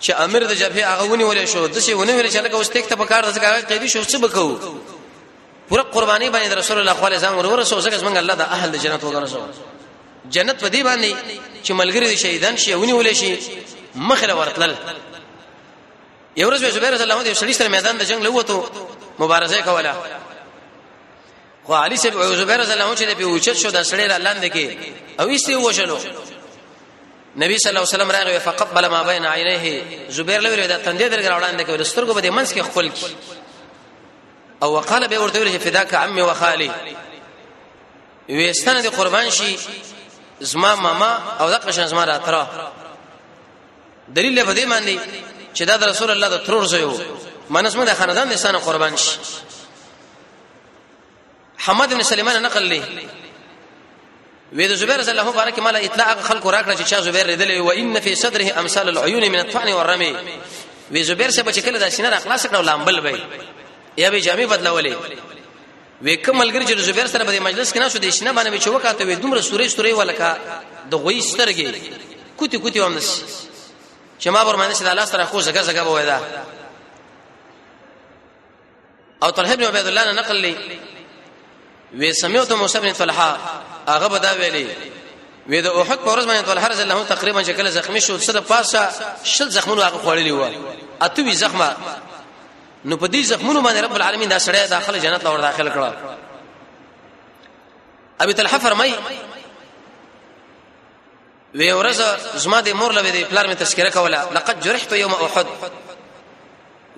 چې 0.00 0.10
امیر 0.10 0.44
د 0.46 0.52
جبهه 0.52 0.86
هغه 0.94 1.02
ونی 1.04 1.24
ولې 1.24 1.44
شو 1.52 1.66
د 1.66 1.78
څه 1.78 1.88
ونی 1.90 2.12
ولې 2.18 2.32
چې 2.32 2.36
لکه 2.46 2.56
واستیک 2.56 2.86
ته 2.88 2.94
پکار 2.96 3.24
د 3.26 3.34
څنګه 3.36 3.66
قیدی 3.68 3.88
شو 3.88 4.04
څه 4.04 4.16
بکو 4.18 4.58
پوره 5.70 5.82
قرباني 5.82 6.30
باندې 6.32 6.52
رسول 6.52 6.78
الله 6.78 6.92
صلی 6.92 7.06
الله 7.06 7.06
علیه 7.06 7.18
وسلم 7.18 7.36
ورسو 7.52 7.82
څنګه 7.82 8.00
څنګه 8.00 8.16
الله 8.18 8.34
د 8.34 8.42
اهل 8.42 8.78
جنت 8.78 9.02
وګرځو 9.02 9.40
جنت 10.30 10.56
په 10.64 10.68
دې 10.70 10.82
باندې 10.88 11.10
چې 11.66 11.70
ملګری 11.72 12.06
د 12.14 12.14
شهیدان 12.14 12.56
شي 12.56 12.74
ونی 12.74 12.92
ولې 12.92 13.12
شي 13.14 13.38
مخله 13.94 14.34
ورتلل 14.34 14.74
یو 16.36 16.50
ورځ 16.50 16.56
زبیر 16.64 16.90
رضی 16.94 17.02
الله 17.02 17.14
عنه 17.14 17.24
د 17.32 17.34
سړي 17.36 17.52
سره 17.52 17.68
میدان 17.68 17.96
د 17.98 18.02
جنگ 18.02 18.22
لوته 18.22 18.62
مبارزه 19.18 19.60
کوله 19.62 19.94
خو 21.70 21.76
علي 21.76 21.96
سب 21.96 22.16
او 22.16 22.34
زبير 22.34 22.60
رضی 22.60 22.72
الله 22.72 22.84
عنه 22.84 22.96
چې 22.96 23.02
په 23.16 23.22
اوچت 23.24 23.52
شو 23.56 23.70
د 23.70 23.82
سړی 23.82 24.06
لاندې 24.26 24.54
کې 24.54 24.68
او 25.20 25.28
یې 25.28 25.36
سی 25.46 25.54
وشلو 25.54 25.98
نبی 27.42 27.58
صلی 27.58 27.70
الله 27.70 27.86
علیه 27.88 27.94
وسلم 27.94 28.10
راغی 28.10 28.38
فقبل 28.38 28.86
ما 28.86 29.02
بین 29.02 29.26
عینیه 29.26 29.82
زبیر 30.08 30.40
لوی 30.40 30.66
دا 30.66 30.76
تندې 30.76 31.12
درګر 31.14 31.30
وړاندې 31.30 31.66
کې 31.66 31.70
ورسترګو 31.70 32.12
به 32.20 32.30
منځ 32.30 32.48
کې 32.54 32.60
خپل 32.62 32.88
کی 32.88 33.16
او 34.62 34.72
وقاله 34.72 35.06
به 35.06 35.18
ورته 35.20 35.38
ویل 35.38 35.54
چې 35.56 35.60
فداک 35.62 35.94
عمي 35.94 36.22
وخالي 36.22 36.70
وېستنه 38.30 38.80
د 38.80 38.86
قربان 38.86 39.30
شي 39.30 39.56
زما 40.40 40.74
ماما 40.74 41.14
او 41.40 41.50
دغه 41.50 41.70
شان 41.72 41.86
زما 41.86 42.04
راتره 42.04 42.72
دلیل 44.08 44.44
به 44.44 44.54
دې 44.54 44.66
باندې 44.68 44.98
چې 45.58 45.62
دا 45.62 45.76
رسول 45.76 46.10
الله 46.10 46.28
د 46.36 46.44
ترور 46.46 46.64
زوی 46.64 46.84
و 46.84 46.92
منسمه 47.50 47.84
د 47.84 47.94
خاندان 47.94 48.28
د 48.28 48.36
سنه 48.36 48.58
قربان 48.58 48.96
شي 48.96 49.18
حماد 51.60 51.94
بن 51.94 52.02
سليمان 52.02 52.42
نقل 52.42 52.62
لي 52.62 52.82
وې 54.54 54.66
د 54.66 54.74
زبیر 54.74 54.96
رضی 54.98 55.10
الله 55.10 55.22
عنه 55.22 55.32
بارک 55.32 55.58
مال 55.58 55.76
اطلاع 55.76 56.20
خلق 56.20 56.46
راکړه 56.46 56.76
چې 56.78 56.82
چا 56.92 57.00
زبیر 57.00 57.26
ردل 57.26 57.60
و 57.60 57.68
ان 57.70 58.00
فی 58.00 58.14
صدره 58.14 58.58
امثال 58.60 58.88
العيون 58.88 59.28
من 59.30 59.38
الطعن 59.40 59.68
والرمي 59.72 60.16
وې 60.94 60.98
زبیر 61.00 61.30
څخه 61.30 61.54
چې 61.54 61.58
کله 61.58 61.78
د 61.78 61.88
سینه 61.88 62.08
راخلاص 62.10 62.46
کړه 62.46 62.54
لامبل 62.54 63.00
به 63.00 63.20
یا 63.96 64.10
به 64.10 64.18
جامع 64.20 64.44
بدلولې 64.56 64.94
وې 66.04 66.26
کوملګری 66.26 66.66
چې 66.68 66.72
زبیر 66.72 67.06
سره 67.06 67.24
په 67.24 67.40
مجلس 67.42 67.72
کې 67.72 67.76
نه 67.76 67.88
شو 67.88 67.98
د 67.98 68.10
سینه 68.10 68.32
باندې 68.32 68.62
چې 68.64 68.68
وکاته 68.68 69.04
وې 69.04 69.14
دومره 69.18 69.40
سورې 69.42 69.70
سورې 69.76 69.92
ولکه 69.92 70.36
د 70.90 70.94
غوي 70.96 71.20
سترګې 71.22 71.68
کوتی 72.36 72.58
کوتی 72.58 72.80
ومنس 72.80 73.22
چې 74.20 74.26
ما 74.26 74.44
پر 74.44 74.56
باندې 74.56 74.82
الله 74.82 75.04
سره 75.04 75.24
خو 75.24 75.40
زګه 75.42 75.70
زګه 75.70 75.78
بوي 75.86 76.04
دا 76.06 76.20
او 79.22 79.30
طلحه 79.30 79.54
بن 79.54 79.64
عبد 79.64 79.86
الله 79.86 80.12
نقل 80.12 80.36
لي 80.36 80.56
وې 81.94 82.10
سمعت 82.12 82.52
موسی 82.52 82.80
بن 82.80 82.92
طلحه 82.92 83.36
هغه 83.88 84.06
بدا 84.06 84.32
ویلي 84.32 84.66
وې 85.48 85.60
د 85.62 85.66
احد 85.66 85.98
پورز 85.98 86.26
باندې 86.26 86.46
طلحه 86.46 86.68
رضی 86.68 86.82
الله 86.82 87.04
تقریبا 87.04 87.42
شکل 87.42 87.70
زخمی 87.70 88.00
شو 88.00 88.18
صد 88.18 88.36
پاسه 88.38 88.88
شل 89.24 89.48
زخمونه 89.48 89.82
هغه 89.84 89.98
خوړلی 90.04 90.30
و 90.30 90.48
اته 91.02 91.22
وی 91.22 91.32
زخمه 91.34 91.76
نو 92.84 92.96
په 92.96 93.06
دې 93.06 93.24
زخمونو 93.24 93.62
باندې 93.62 93.76
رب 93.84 93.94
العالمین 93.96 94.28
دا 94.28 94.38
سړی 94.38 94.70
داخله 94.70 94.98
جنت 94.98 95.24
لور 95.24 95.40
داخل 95.40 95.72
کړه 95.72 95.94
ابي 98.20 98.32
طلحه 98.32 98.58
فرمای 98.58 98.94
وې 101.56 101.84
ورځ 101.84 102.36
زما 102.36 102.60
د 102.60 102.68
مور 102.68 102.92
لوي 102.92 103.10
د 103.10 103.28
پلار 103.30 103.46
می 103.46 103.54
تذکره 103.54 103.90
کوله 103.90 104.28
لقد 104.32 104.60
جرحت 104.60 104.92
يوم 104.92 105.14
احد 105.14 105.46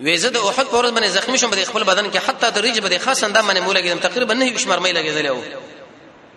وېزه 0.01 0.29
د 0.31 0.37
احد 0.51 0.65
پر 0.71 0.77
ورځ 0.85 0.93
باندې 0.93 1.07
زخمی 1.09 1.39
شوم 1.39 1.51
په 1.51 1.65
خپل 1.65 1.83
بدن 1.85 2.11
کې 2.11 2.17
حتی 2.29 2.51
د 2.51 2.59
ریج 2.59 2.79
بده 2.81 2.99
خاص 2.99 3.25
اندام 3.25 3.49
باندې 3.55 3.61
مولا 3.61 3.81
کېدم 3.81 3.99
تقریبا 4.03 4.35
نه 4.35 4.53
وشمر 4.55 4.79
مې 4.79 4.93
لګېدل 4.93 5.27
او 5.27 5.43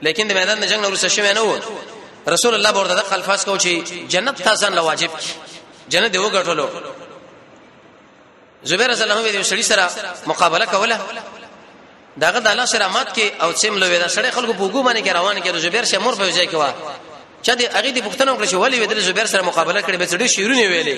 لیکن 0.01 0.27
د 0.27 0.33
میدان 0.33 0.59
د 0.59 0.65
جنگ 0.67 0.81
نور 0.85 0.95
څه 0.97 1.05
شمه 1.05 1.33
نه 1.33 1.41
و 1.43 1.59
رسول 2.27 2.53
الله 2.55 2.71
ورته 2.77 2.93
د 2.95 3.03
الفاظ 3.13 3.45
کو 3.45 3.57
چې 3.59 3.93
جنت 4.09 4.41
تاسو 4.41 4.69
نه 4.69 4.81
واجب 4.81 5.09
جنت 5.89 6.11
دی 6.11 6.17
وګټلو 6.19 6.65
زبیر 8.63 8.87
رضی 8.89 9.03
الله 9.03 9.19
عنه 9.29 9.43
سړي 9.43 9.61
سره 9.61 9.91
مقابله 10.25 10.65
کوله 10.65 10.99
داغه 12.17 12.39
د 12.39 12.47
الله 12.47 12.65
شرامات 12.65 13.15
کې 13.15 13.43
او 13.43 13.53
سیم 13.55 13.77
لوي 13.77 13.97
دا 13.99 14.07
سړي 14.07 14.31
خلکو 14.31 14.53
په 14.53 14.67
ګومانه 14.73 15.01
کې 15.05 15.15
روان 15.15 15.37
کې 15.43 15.55
زبیر 15.55 15.85
شه 15.85 15.97
مور 15.97 16.15
په 16.15 16.29
ځای 16.31 16.47
کې 16.51 16.55
وا 16.55 16.73
چې 17.43 17.49
د 17.55 17.61
هغه 17.75 17.91
د 17.91 17.99
پښتنو 18.07 18.35
کړی 18.39 18.49
چې 18.49 18.53
ولی 18.53 18.79
ودل 18.81 18.99
زبیر 18.99 19.25
سره 19.25 19.41
مقابله 19.41 19.81
کړي 19.81 19.95
به 19.95 20.05
څه 20.07 20.13
ډېر 20.21 20.27
شیرونه 20.27 20.63
ویلې 20.69 20.97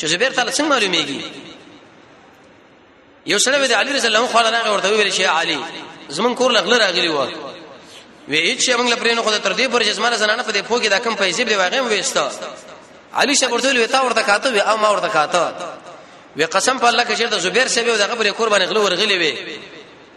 چې 0.00 0.04
زبیر 0.06 0.32
تعالی 0.32 0.52
څنګه 0.52 0.68
معلومیږي 0.70 1.45
یو 3.26 3.38
سره 3.38 3.58
به 3.58 3.66
د 3.68 3.72
علي 3.72 3.92
رضی 3.92 4.06
الله 4.06 4.18
عنه 4.18 4.28
خواله 4.34 4.50
نه 4.50 4.72
ورته 4.74 4.88
ویل 4.98 5.12
شي 5.18 5.24
علي 5.24 5.58
زمون 6.08 6.34
کور 6.40 6.50
لغله 6.56 6.76
راغلی 6.84 7.08
و 7.08 7.18
وی 8.28 8.38
هیڅ 8.56 8.60
شی 8.64 8.72
موږ 8.78 8.88
لپاره 8.92 9.14
نه 9.14 9.22
خو 9.22 9.30
تر 9.38 9.52
دې 9.56 9.68
پر 9.72 9.82
جسمانه 9.82 10.16
زنانه 10.16 10.42
په 10.42 10.52
دې 10.52 10.62
فوګه 10.70 10.88
دا 10.88 10.98
کم 10.98 11.14
پیسې 11.16 11.40
به 11.40 11.56
واغیم 11.58 11.84
وېستا 11.90 12.24
علي 13.16 13.34
شه 13.36 13.48
ورته 13.52 13.68
ویل 13.68 13.86
تا 13.86 14.02
ورته 14.04 14.22
کاته 14.22 14.50
وی 14.50 14.60
او 14.60 14.76
ما 14.76 14.88
ورته 14.92 15.08
کاته 15.08 15.54
وی 16.36 16.44
قسم 16.46 16.78
په 16.78 16.84
الله 16.84 17.04
کې 17.04 17.18
چې 17.18 17.22
د 17.30 17.38
زبیر 17.38 17.68
سبي 17.68 17.90
او 17.90 17.96
دغه 17.96 18.14
پر 18.14 18.30
قربان 18.30 18.64
غلو 18.66 18.82
ورغلی 18.84 19.18
وی 19.18 19.58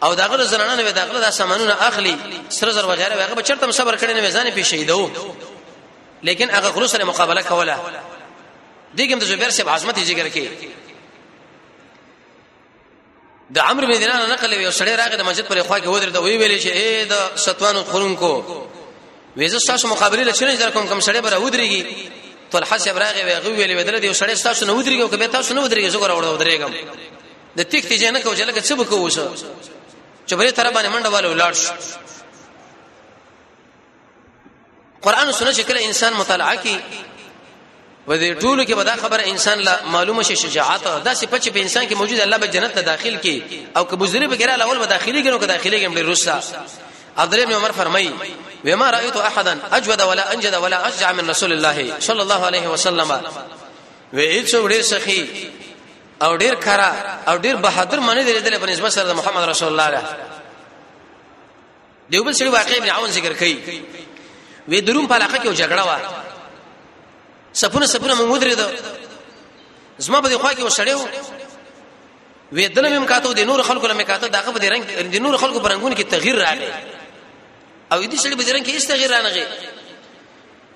او 0.03 0.15
دغه 0.15 0.43
زنانه 0.43 0.83
وی 0.83 0.91
دغه 0.91 1.19
د 1.29 1.29
سامانونه 1.29 1.73
اخلي 1.87 2.17
سره 2.49 2.71
زر 2.71 2.85
وغیره 2.85 3.15
وی 3.15 3.23
هغه 3.23 3.41
چرته 3.41 3.71
صبر 3.71 3.95
کړي 3.97 4.09
نه 4.21 4.29
ځان 4.31 4.51
په 4.55 4.63
شهیدو 4.63 5.11
لیکن 6.23 6.49
هغه 6.49 6.71
خلوص 6.71 6.91
سره 6.91 7.03
مقابله 7.03 7.41
کوله 7.43 7.77
دیګم 8.97 9.19
د 9.19 9.23
زبیر 9.23 9.49
سب 9.49 9.69
عظمت 9.69 9.97
یې 9.97 10.03
ذکر 10.03 10.29
کړي 10.29 10.69
د 13.55 13.59
عمرو 13.67 13.87
بن 13.87 13.97
دینار 13.99 14.27
نقل 14.31 14.51
یو 14.53 14.71
سړی 14.79 14.89
راغی 15.01 15.17
د 15.17 15.21
مسجد 15.29 15.45
پر 15.49 15.63
خوا 15.67 15.79
کې 15.79 15.87
ودرته 15.95 16.19
وی 16.23 16.37
ویلې 16.37 16.61
چې 16.63 16.69
اے 16.77 17.05
د 17.11 17.15
ستوانو 17.43 17.83
خورونکو 17.83 18.65
وېزه 19.37 19.67
تاسو 19.67 19.87
مخابره 19.87 20.23
لچنه 20.23 20.55
در 20.55 20.69
کوم 20.75 20.87
کم 20.89 20.99
سړی 20.99 21.17
بره 21.27 21.37
ودرېږي 21.39 21.83
تل 22.51 22.63
حسب 22.69 22.97
راغی 22.97 23.21
وی 23.23 23.33
غو 23.33 23.51
ویلې 23.57 23.75
ودرې 23.81 24.03
یو 24.05 24.13
سړی 24.21 24.33
تاسو 24.49 24.63
نه 24.65 24.73
ودرېږي 24.73 25.01
او 25.01 25.07
کبه 25.09 25.27
تاسو 25.27 25.53
نه 25.53 25.61
ودرېږي 25.65 25.89
زګور 25.95 26.09
اورد 26.11 26.27
ودرېګم 26.27 26.71
د 27.57 27.59
تیک 27.73 27.83
تیجه 27.89 28.09
نه 28.11 28.19
کو 28.21 28.35
چې 28.35 28.39
لکه 28.51 28.61
څه 28.61 28.73
بکو 28.81 28.97
وسه 29.05 29.25
چې 30.27 30.33
بری 30.35 30.51
تر 30.51 30.71
باندې 30.73 30.87
منډه 30.93 31.07
والو 31.13 31.39
لاړ 31.41 31.53
شو 31.61 31.73
قران 35.07 35.25
او 35.27 35.31
سنت 35.39 35.53
شکل 35.55 35.77
انسان 35.77 36.13
مطالعه 36.13 36.55
کی 36.63 36.75
و 38.09 38.11
دې 38.17 38.41
ټولو 38.41 38.63
کې 38.65 38.73
به 38.73 38.83
دا 38.83 38.95
خبره 38.95 39.23
انسان 39.27 39.59
لا 39.61 39.79
معلومه 39.85 40.21
شي 40.27 40.35
شجاعت 40.35 40.83
دا 41.05 41.13
صفت 41.13 41.41
چې 41.47 41.53
په 41.53 41.57
انسان 41.59 41.83
کې 41.89 41.93
موجود 41.93 42.19
الله 42.19 42.37
به 42.37 42.45
جنت 42.47 42.75
ته 42.75 42.81
داخل 42.81 43.17
کی 43.23 43.65
او 43.77 43.83
که 43.85 43.95
مزری 44.01 44.27
به 44.27 44.35
ګره 44.37 44.61
اول 44.61 44.77
به 44.79 44.85
داخلي 44.85 45.23
ګنو 45.23 45.39
که 45.39 45.45
داخلي 45.45 45.81
ګم 45.85 45.93
لري 45.97 46.11
رسا 46.11 46.39
عبد 47.17 47.33
الله 47.33 47.45
بن 47.45 47.53
عمر 47.53 47.71
فرمای 47.71 48.09
وما 48.65 48.89
رايت 48.89 49.17
احدا 49.17 49.57
اجود 49.73 50.01
ولا 50.01 50.23
انجد 50.33 50.53
ولا 50.55 50.85
اشجع 50.87 51.11
من 51.11 51.29
رسول 51.29 51.53
الله 51.53 51.93
صلى 51.99 52.21
الله 52.21 52.45
عليه 52.45 52.67
وسلم 52.67 53.11
و 54.13 54.17
هیڅ 54.21 54.49
وړي 54.53 54.81
سخي 54.81 55.29
او 56.21 56.37
ډیر 56.37 56.55
کرا 56.55 56.91
او 57.27 57.37
ډیر 57.37 57.55
بهادر 57.55 57.99
منی 57.99 58.23
دی 58.23 58.33
دله 58.39 58.59
په 58.59 58.65
نسبت 58.65 58.91
سره 58.91 59.13
محمد 59.13 59.49
رسول 59.49 59.67
الله 59.69 59.83
علیه 59.83 59.99
دیوبل 62.09 62.33
سړي 62.33 62.41
واقع 62.53 62.75
ابن 62.77 62.89
عون 62.89 63.09
ذکر 63.09 63.35
کړي 63.35 63.55
وې 64.71 64.75
دروم 64.87 65.07
په 65.07 65.11
علاقه 65.13 65.37
کې 65.37 65.57
جګړه 65.57 65.85
و 65.85 65.89
سپونه 67.53 67.85
سپونه 67.87 68.13
مونږ 68.13 68.31
ودرېدو 68.31 68.67
زما 69.97 70.19
په 70.21 70.37
خوا 70.37 70.53
کې 70.53 70.59
وسړیو 70.63 71.07
وې 72.53 72.65
دنه 72.75 72.99
مې 73.01 73.07
کاته 73.07 73.33
د 73.33 73.39
نور 73.39 73.63
خلکو 73.63 73.87
لمه 73.87 74.03
کاته 74.03 74.27
داغه 74.27 74.51
په 74.51 74.59
رنگ 74.71 74.83
د 75.09 75.15
نور 75.21 75.37
خلکو 75.37 75.59
برنګون 75.59 75.95
کې 75.95 76.01
تغیر 76.11 76.35
راغی 76.35 76.69
او 77.91 78.03
دې 78.03 78.17
سړي 78.23 78.35
په 78.37 78.53
رنگ 78.53 78.65
کې 78.65 78.69
هیڅ 78.77 78.85
تغیر 78.87 79.09
رانغی 79.11 79.45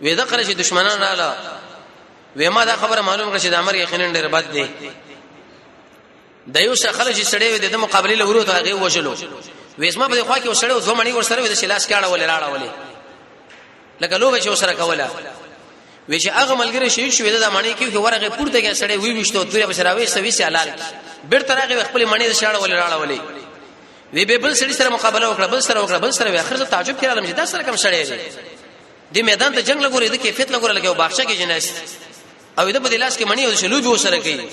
وې 0.02 0.14
دا 0.18 0.26
قره 0.26 0.44
چې 0.44 0.56
دشمنان 0.58 1.00
رااله 1.02 1.36
وې 2.38 2.48
ما 2.50 2.66
دا 2.66 2.76
خبره 2.76 3.02
معلوم 3.02 3.34
کړه 3.38 3.42
چې 3.42 3.48
د 3.50 3.54
امر 3.54 3.76
یقینا 3.76 4.14
ډېر 4.14 4.26
بد 4.28 4.52
دی 4.52 4.68
د 6.54 6.58
یو 6.60 6.76
څه 6.76 6.88
خلک 6.92 7.14
چې 7.16 7.24
سړی 7.26 7.48
وې 7.54 7.72
د 7.72 7.76
مقابله 7.76 8.16
لورو 8.16 8.44
ته 8.44 8.58
هغه 8.58 8.74
وشلو 8.74 9.16
وېسما 9.80 10.06
په 10.08 10.24
خوا 10.24 10.36
کې 10.38 10.48
وسړیو 10.54 10.80
دوه 10.86 10.96
مڼې 10.96 11.14
ورسره 11.18 11.42
وې 11.44 11.50
د 11.50 11.56
شلاس 11.62 11.88
کې 11.88 11.94
اړه 11.94 12.08
ولې 12.10 12.26
راړه 12.34 12.48
ولې 12.54 12.72
لکه 14.02 14.18
لوبه 14.18 14.40
چې 14.42 14.48
وسره 14.48 14.74
کوله 14.74 15.08
وی 16.10 16.20
چې 16.20 16.28
هغه 16.28 16.56
ملګری 16.56 16.88
شهید 16.90 17.14
شوی 17.14 17.40
دا 17.40 17.50
معنی 17.50 17.74
کې 17.74 17.94
چې 17.94 17.96
ورغه 17.96 18.30
پورته 18.30 18.62
کې 18.62 18.78
سړی 18.78 18.94
وی 19.04 19.20
وشتو 19.22 19.44
تورې 19.44 19.66
بشراوي 19.70 20.06
سوي 20.06 20.32
سي 20.32 20.44
حلال 20.46 20.72
بیرته 21.30 21.56
راغی 21.56 21.84
خپل 21.84 22.06
معنی 22.06 22.28
د 22.30 22.34
شاړه 22.40 22.60
ولې 22.60 22.76
راړه 22.82 22.98
ولې 23.02 23.20
وی 24.14 24.26
به 24.26 24.38
بل 24.38 24.56
سړی 24.56 24.72
سره 24.80 24.90
مقابله 24.90 25.30
وکړه 25.34 25.48
بل 25.54 25.62
سره 25.68 25.86
وکړه 25.88 25.98
بل 26.06 26.14
سره 26.14 26.40
اخر 26.40 26.58
ته 26.58 26.66
تعجب 26.66 26.98
کړه 27.02 27.14
لمه 27.18 27.32
دا 27.32 27.46
سره 27.46 27.64
کوم 27.64 27.76
سړی 27.78 28.08
دی 29.12 29.22
د 29.22 29.26
میدان 29.30 29.54
ته 29.56 29.62
جنگ 29.62 29.82
لګوري 29.86 30.08
د 30.16 30.16
کیفیت 30.16 30.52
لګوري 30.56 30.74
لګي 30.78 30.86
او 30.88 30.94
بادشاہ 30.94 31.26
کې 31.26 31.38
جناش 31.42 31.64
او 32.60 32.72
دا 32.72 32.80
په 32.80 32.90
دلاس 32.90 33.18
کې 33.18 33.24
معنی 33.28 33.46
او 33.46 33.56
شلو 33.62 33.82
به 33.82 33.88
وسره 33.90 34.18
کوي 34.18 34.48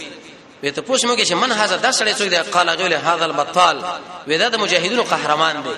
وی 0.62 0.70
ته 0.70 0.82
پوښمو 0.82 1.16
کې 1.16 1.28
چې 1.28 1.32
من 1.32 1.52
هاذا 1.52 1.76
دا 1.76 1.90
سړی 1.92 2.12
څوک 2.18 2.28
دی 2.30 2.36
قال 2.36 2.70
غول 2.70 2.92
هاذا 2.94 3.24
البطال 3.24 3.82
وی 4.26 4.38
دا 4.38 4.48
د 4.48 4.56
مجاهدینو 4.56 5.02
قهرمان 5.02 5.62
دی 5.66 5.76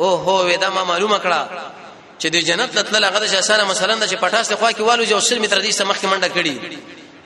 او 0.00 0.14
هو 0.28 0.44
وی 0.46 0.56
دا 0.56 0.68
ما 0.70 0.84
معلومه 0.84 1.18
کړه 1.18 1.72
چې 2.20 2.26
د 2.34 2.44
جنت 2.48 2.70
لتل 2.78 3.04
هغه 3.04 3.18
د 3.26 3.34
اسانه 3.42 3.64
مثلا 3.72 3.94
د 4.06 4.14
پټاس 4.24 4.46
له 4.50 4.56
خوا 4.60 4.70
کې 4.76 4.80
والو 4.88 5.04
جو 5.10 5.20
سل 5.28 5.38
متر 5.38 5.60
دې 5.66 5.70
سمخ 5.80 5.96
کې 6.00 6.06
منډه 6.12 6.30
کړي 6.36 6.56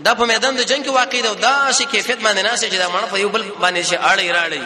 دا 0.06 0.14
په 0.14 0.24
میدان 0.30 0.56
د 0.56 0.62
جنگ 0.70 0.82
کې 0.86 0.92
واقع 1.00 1.20
دی 1.26 1.34
دا 1.44 1.72
شي 1.78 1.84
کیفیت 1.92 2.18
باندې 2.24 2.42
نه 2.46 2.52
چې 2.60 2.76
دا 2.82 2.88
مړ 2.94 3.02
په 3.12 3.16
یو 3.20 3.28
بل 3.28 3.42
باندې 3.62 3.82
شي 3.90 3.96
اړې 4.10 4.28
راړې 4.36 4.62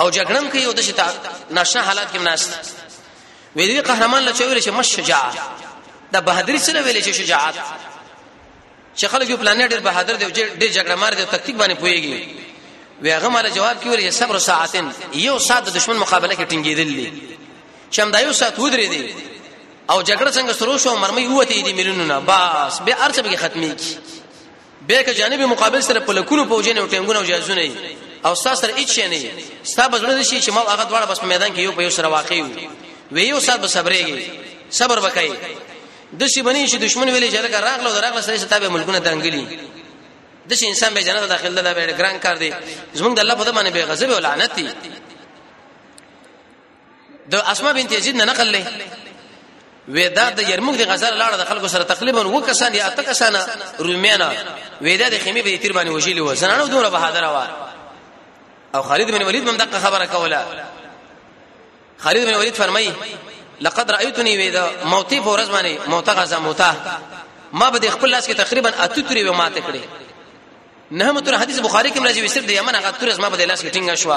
او 0.00 0.06
جګړم 0.16 0.44
کوي 0.52 0.64
او 0.64 0.72
د 0.72 0.80
شتا 0.88 1.06
نشه 1.50 1.80
حالات 1.88 2.08
کې 2.12 2.18
مناست 2.18 2.50
وی 3.56 3.66
دی 3.66 3.80
قهرمان 3.90 4.22
له 4.24 4.32
چویل 4.32 4.60
شي 4.66 4.70
مش 4.70 4.86
شجاع 4.96 5.32
دا 6.12 6.20
بهادری 6.26 6.58
سره 6.66 6.80
ویل 6.82 7.02
شي 7.04 7.12
شجاعت 7.14 7.54
چې 8.96 9.06
خلک 9.12 9.30
یو 9.30 9.36
پلان 9.36 9.60
ډېر 9.68 9.80
بهادر 9.88 10.14
دی 10.16 10.26
ډېر 10.34 10.70
جګړه 10.78 10.94
مار 10.94 11.12
دی 11.14 11.24
تکتیک 11.24 11.56
باندې 11.56 11.76
پويږي 11.82 12.20
وی 13.02 13.10
هغه 13.12 13.28
مال 13.28 13.50
جواب 13.50 13.76
کې 13.82 13.86
ویل 13.88 14.12
صبر 14.12 14.38
ساعتن 14.38 14.90
یو 15.14 15.38
ساعت 15.48 15.64
د 15.68 15.76
دشمن 15.76 15.96
مقابله 15.96 16.34
کې 16.34 16.44
ټینګېدل 16.50 16.90
دي 16.98 17.12
چمدایو 17.90 18.32
سات 18.32 18.54
ودرې 18.58 18.88
دي 18.94 19.14
او 19.90 19.98
جګړه 20.08 20.30
څنګه 20.36 20.52
شروع 20.58 20.76
شو 20.84 20.96
مرمۍ 21.02 21.26
وته 21.28 21.60
دي 21.66 21.72
ملونونه 21.78 22.16
بس 22.28 22.74
به 22.84 22.92
ارڅ 23.06 23.16
به 23.24 23.36
ختمي 23.36 23.70
کی 23.74 23.96
به 24.88 25.02
که 25.02 25.14
جانب 25.14 25.40
مقابل 25.40 25.80
سره 25.80 26.00
په 26.00 26.12
لکونو 26.12 26.44
پوجنه 26.44 26.80
او 26.80 26.88
ټنګونو 26.88 27.22
جازونه 27.30 27.70
او 28.26 28.34
ساس 28.34 28.60
سره 28.60 28.72
هیڅ 28.76 28.98
نه 28.98 29.34
ستا 29.62 29.84
بزړه 29.92 30.22
شي 30.22 30.40
چې 30.42 30.48
ما 30.50 30.60
هغه 30.60 30.84
دواړه 30.90 31.06
بس 31.10 31.18
په 31.20 31.26
میدان 31.26 31.54
کې 31.54 31.58
یو 31.58 31.72
په 31.72 31.82
یو 31.82 31.90
سره 31.90 32.08
واقع 32.08 32.42
وي 33.14 33.26
یو 33.28 33.40
سات 33.40 33.60
به 33.60 33.66
صبرېږي 33.68 34.22
صبر 34.70 34.98
وکړي 35.00 35.32
د 36.20 36.26
شي 36.26 36.42
بنې 36.42 36.70
چې 36.70 36.76
دشمن 36.76 37.08
ویلې 37.08 37.32
چې 37.32 37.36
لکه 37.44 37.60
راغلو 37.60 37.90
دراغله 37.92 38.20
سره 38.20 38.36
ستابه 38.36 38.68
ملکونه 38.68 39.00
درنګلي 39.00 39.44
د 40.48 40.52
شي 40.54 40.66
انسان 40.68 40.94
به 40.94 41.00
جنت 41.02 41.28
داخله 41.28 41.62
ده 41.62 41.74
به 41.74 41.96
ګران 41.98 42.18
کار 42.18 42.36
دي 42.36 42.50
زمونږ 42.96 43.14
د 43.16 43.20
الله 43.20 43.34
په 43.34 43.44
دمانه 43.44 43.70
به 43.70 43.80
غضب 43.84 44.10
او 44.10 44.18
لعنت 44.18 44.54
دي 44.56 44.68
د 47.30 47.34
اسماء 47.52 47.72
بنت 47.74 47.92
یزید 47.92 48.16
نه 48.16 48.24
نقل 48.24 48.52
لې 48.56 48.64
ودا 49.88 50.30
د 50.38 50.48
یرموک 50.52 50.76
د 50.80 50.88
غزل 50.90 51.14
لاړه 51.22 51.36
د 51.40 51.44
خلکو 51.50 51.68
سره 51.68 51.82
تقریبا 51.92 52.22
وکسان 52.36 52.74
یا 52.74 52.88
تکسان 52.88 53.34
رومیانا 53.78 54.28
ودا 54.80 55.08
د 55.08 55.14
خیمه 55.24 55.42
په 55.42 55.56
تیر 55.62 55.72
باندې 55.72 55.90
وشیلې 55.98 56.20
و 56.20 56.34
زنانو 56.34 56.66
دومره 56.66 56.88
بهادر 56.88 57.24
و 57.24 57.42
او 58.74 58.82
خالد 58.82 59.10
بن 59.10 59.22
ولید 59.22 59.44
ممدقه 59.48 59.78
خبره 59.80 60.06
کوله 60.06 60.44
خالد 61.98 62.24
بن 62.28 62.34
ولید 62.34 62.54
فرمایي 62.54 62.92
لقد 63.60 63.90
رايتني 63.90 64.48
ودا 64.48 64.70
موتی 64.84 65.20
فورز 65.20 65.48
باندې 65.50 65.88
موتا 65.88 66.12
غزا 66.12 66.38
موتا 66.38 66.74
ما 67.52 67.70
به 67.70 67.90
خپل 67.90 68.10
لاس 68.10 68.28
کې 68.28 68.34
تقریبا 68.36 68.68
اته 68.84 69.02
توري 69.02 69.28
و 69.28 69.32
ماته 69.32 69.60
کړې 69.60 69.84
نه 70.90 71.12
متر 71.12 71.36
حدیث 71.38 71.58
بخاری 71.58 71.90
کې 71.90 71.98
راځي 72.00 72.28
صرف 72.32 72.44
د 72.44 72.50
یمن 72.50 72.74
هغه 72.74 72.90
تورز 72.90 73.18
ما 73.20 73.28
به 73.28 73.44
لاس 73.44 73.62
کې 73.62 73.70
ټینګه 73.74 73.94
شو 73.94 74.12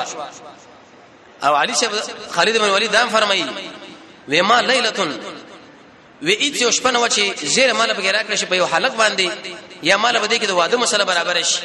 او 1.44 1.56
علي 1.56 1.76
شه 1.76 1.88
خالد 2.34 2.58
بن 2.58 2.70
ولید 2.70 2.92
دام 2.92 3.10
فرمایي 3.10 3.46
و 4.30 4.44
ما 4.44 4.60
ليلتن 4.62 5.20
و 6.22 6.26
اې 6.30 6.62
یو 6.62 6.72
شپه 6.72 6.86
نو 6.92 7.08
چې 7.10 7.46
زیر 7.46 7.74
مال 7.74 7.94
به 7.94 8.12
راکړ 8.12 8.34
شي 8.36 8.46
په 8.46 8.54
یو 8.56 8.66
حلق 8.66 8.96
باندې 8.98 9.30
یا 9.84 9.98
مال 9.98 10.20
به 10.20 10.28
دې 10.28 10.42
کې 10.42 10.46
د 10.46 10.50
واده 10.50 10.78
مسله 10.78 11.04
برابر 11.04 11.42
شي 11.42 11.58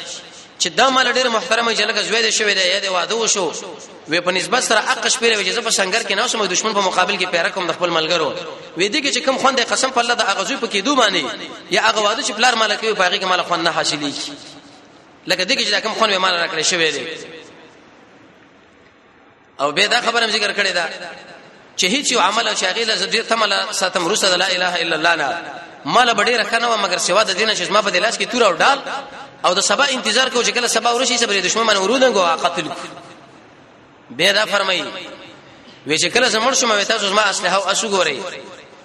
چې 0.63 0.67
دا 0.67 0.89
مال 0.89 1.13
ډېر 1.13 1.25
محترمه 1.27 1.73
جلګه 1.75 1.99
زوی 1.99 2.29
دې 2.29 2.33
شوی 2.33 2.53
دی 2.53 2.59
یا 2.61 2.81
دې 2.81 2.85
واده 2.87 3.15
وشو 3.15 3.51
و 4.09 4.21
په 4.21 4.29
نسبت 4.31 4.63
سره 4.63 4.77
اقش 4.91 5.17
پیره 5.17 5.37
وجه 5.37 5.61
په 5.61 5.69
څنګه 5.69 6.07
کې 6.07 6.11
نه 6.11 6.21
اوسم 6.21 6.45
دښمن 6.47 6.73
په 6.73 6.81
مقابل 6.87 7.15
کې 7.19 7.27
پیره 7.35 7.49
کوم 7.49 7.67
د 7.67 7.71
خپل 7.73 7.89
ملګرو 7.89 8.33
و 8.77 8.79
دې 8.89 8.97
کې 9.03 9.13
چې 9.15 9.21
کم 9.25 9.37
خوند 9.37 9.59
قسم 9.59 9.89
په 9.91 9.97
الله 9.99 10.13
د 10.13 10.21
اغزو 10.21 10.57
په 10.57 10.67
کې 10.73 10.83
دوه 10.85 10.95
باندې 11.09 11.25
یا 11.71 11.87
اغه 11.89 11.99
واده 12.01 12.23
چې 12.23 12.31
پلار 12.31 12.55
مالک 12.55 12.83
وي 12.83 12.95
پاږي 12.95 13.21
کې 13.21 13.23
مال 13.23 13.43
خوند 13.43 13.63
نه 13.67 13.71
حاصلې 13.83 14.21
لکه 15.27 15.43
دې 15.43 15.57
کې 15.59 15.65
چې 15.65 15.73
کم 15.83 15.93
خوند 15.93 16.11
به 16.13 16.17
مال 16.17 16.47
راکړی 16.47 16.61
شوی 16.61 16.91
دی 16.91 17.01
او 19.59 19.71
به 19.71 19.87
دا 19.87 20.01
خبره 20.01 20.27
ذکر 20.27 20.53
کړې 20.53 20.71
ده 20.71 20.83
چې 21.77 21.83
هیڅ 21.85 22.11
یو 22.11 22.19
عمل 22.19 22.47
او 22.47 22.55
شاغله 22.55 22.95
زدير 22.95 23.23
تمله 23.23 23.71
ساتم 23.71 24.07
رسل 24.07 24.39
لا 24.39 24.45
اله 24.47 24.75
الا 24.81 24.95
الله 24.95 25.15
نه 25.15 25.37
مال 25.85 26.13
بډې 26.13 26.39
رکنه 26.45 26.67
و 26.67 26.77
مگر 26.77 26.97
سوا 26.97 27.23
د 27.23 27.31
دینه 27.31 27.55
چې 27.55 27.69
ما 27.69 27.81
په 27.81 27.89
دلاس 27.89 28.17
کې 28.17 28.23
تور 28.27 28.43
او 28.43 28.51
ډال 28.53 28.77
او 29.45 29.53
د 29.53 29.59
سبا 29.59 29.83
انتظار 29.85 30.29
کوو 30.29 30.43
چې 30.43 30.49
کله 30.49 30.67
سبا 30.67 30.91
ورشي 30.93 31.17
سبا 31.17 31.33
دښمن 31.41 31.69
باندې 31.73 31.77
ورودن 31.77 32.13
کو 32.13 32.25
قتل 32.25 32.71
به 34.11 34.31
دا 34.31 34.45
فرمایي 34.45 34.85
وې 35.87 35.97
چې 35.99 36.05
کله 36.13 36.29
زمړ 36.29 36.53
شوم 36.53 36.71
وې 36.81 36.85
تاسو 36.87 37.13
ما 37.13 37.29
اسلحه 37.29 37.55
او 37.55 37.69
اسو 37.71 37.87
ګوري 38.03 38.17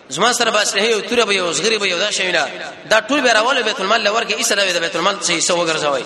زما 0.09 0.33
سره 0.33 0.51
به 0.51 0.63
اسلحه 0.63 0.87
او 0.87 1.01
تور 1.01 1.25
به 1.25 1.35
او 1.41 1.53
زغری 1.53 1.79
به 1.79 1.93
او 1.93 1.99
دا 1.99 2.11
شوینا 2.11 2.47
دا 2.91 3.01
ټول 3.09 3.21
به 3.21 3.33
راول 3.33 3.63
بیت 3.63 3.81
المال 3.81 4.05
لورګه 4.09 4.33
ایسره 4.35 4.73
د 4.73 4.77
بیت 4.79 4.97
المال 4.97 5.17
څخه 5.21 5.41
سو 5.41 5.67
ګرځوي 5.67 6.03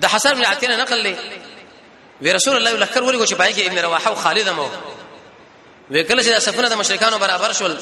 د 0.00 0.06
حسن 0.06 0.34
بن 0.34 0.44
عتیه 0.44 0.76
نقل 0.76 0.98
لې 1.06 1.16
وی 2.24 2.32
رسول 2.32 2.56
الله 2.56 2.72
لکر 2.72 3.02
ولګو 3.04 3.26
چې 3.30 3.34
پای 3.34 3.54
کې 3.54 3.60
ابن 3.66 3.78
رواحه 3.78 4.08
او 4.08 4.14
خالد 4.14 4.48
مو 4.48 4.68
وکله 5.90 6.22
چې 6.22 6.38
صفونه 6.40 6.68
د 6.68 6.72
مشرکانو 6.74 7.18
برابر 7.18 7.52
شول 7.52 7.78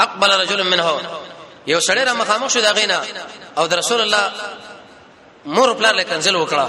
اقبل 0.00 0.40
رجل 0.40 0.62
منه 0.62 1.00
یو 1.66 1.80
سړی 1.80 2.06
را 2.06 2.12
مخامخ 2.12 2.50
شو 2.50 2.60
دا 2.60 2.72
غینا 2.72 3.00
او 3.58 3.66
د 3.66 3.74
رسول 3.74 4.00
الله 4.00 4.32
مور 5.44 5.74
پلا 5.74 5.90
لکنزل 5.92 6.34
وکړه 6.36 6.68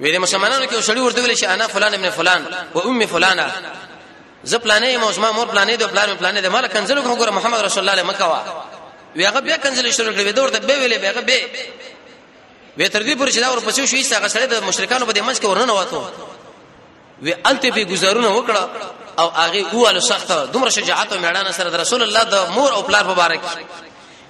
ویله 0.00 0.18
مسلمانانو 0.18 0.66
کې 0.66 0.84
سړی 0.86 0.98
ورته 0.98 1.22
ویل 1.22 1.36
چې 1.36 1.44
انا 1.44 1.66
فلان 1.66 1.94
ابن 1.94 2.10
فلان 2.10 2.46
و 2.74 2.78
ام 2.78 3.06
فلانه 3.06 3.52
زه 4.44 4.58
پلانې 4.58 4.96
مو 4.96 5.12
زما 5.12 5.30
مور 5.32 5.46
پلانې 5.46 5.70
دی 5.78 5.84
پلان 5.86 6.16
پلانې 6.16 6.42
دی 6.42 6.48
مال 6.48 6.66
کنزل 6.66 6.98
وکړه 6.98 7.30
محمد 7.30 7.60
رسول 7.60 7.88
الله 7.88 8.02
مکه 8.02 8.24
وا 8.26 8.42
وی 9.16 9.24
هغه 9.26 9.40
بیا 9.40 9.56
کنزل 9.56 9.90
شروع 9.92 10.12
کړ 10.12 10.16
وی 10.18 10.32
دورته 10.32 10.58
به 10.58 10.74
ویلې 10.88 10.98
به 10.98 11.08
هغه 11.10 11.20
به 11.20 11.38
وې 12.78 12.88
تر 12.88 13.02
دې 13.02 13.16
پورې 13.18 13.30
چې 13.32 13.38
دا 13.40 13.50
ورپسې 13.52 13.82
شوې 13.86 14.02
هغه 14.16 14.26
سره 14.28 14.44
د 14.46 14.54
مشرکانو 14.68 15.06
په 15.06 15.20
منځ 15.22 15.38
کې 15.40 15.46
ورننه 15.46 15.72
واتو 15.72 16.04
وې 17.24 17.34
الته 17.44 17.70
په 17.70 17.80
گزارونه 17.90 18.28
وکړه 18.36 18.62
او 19.18 19.28
هغه 19.30 19.70
اول 19.72 20.02
سخته 20.02 20.46
دومره 20.52 20.70
شجاعت 20.70 21.12
او 21.12 21.18
میړانه 21.18 21.50
سره 21.50 21.70
د 21.70 21.74
رسول 21.76 22.02
الله 22.02 22.24
د 22.24 22.50
مور 22.50 22.72
او 22.72 22.82
پلار 22.82 23.04
مبارک 23.04 23.40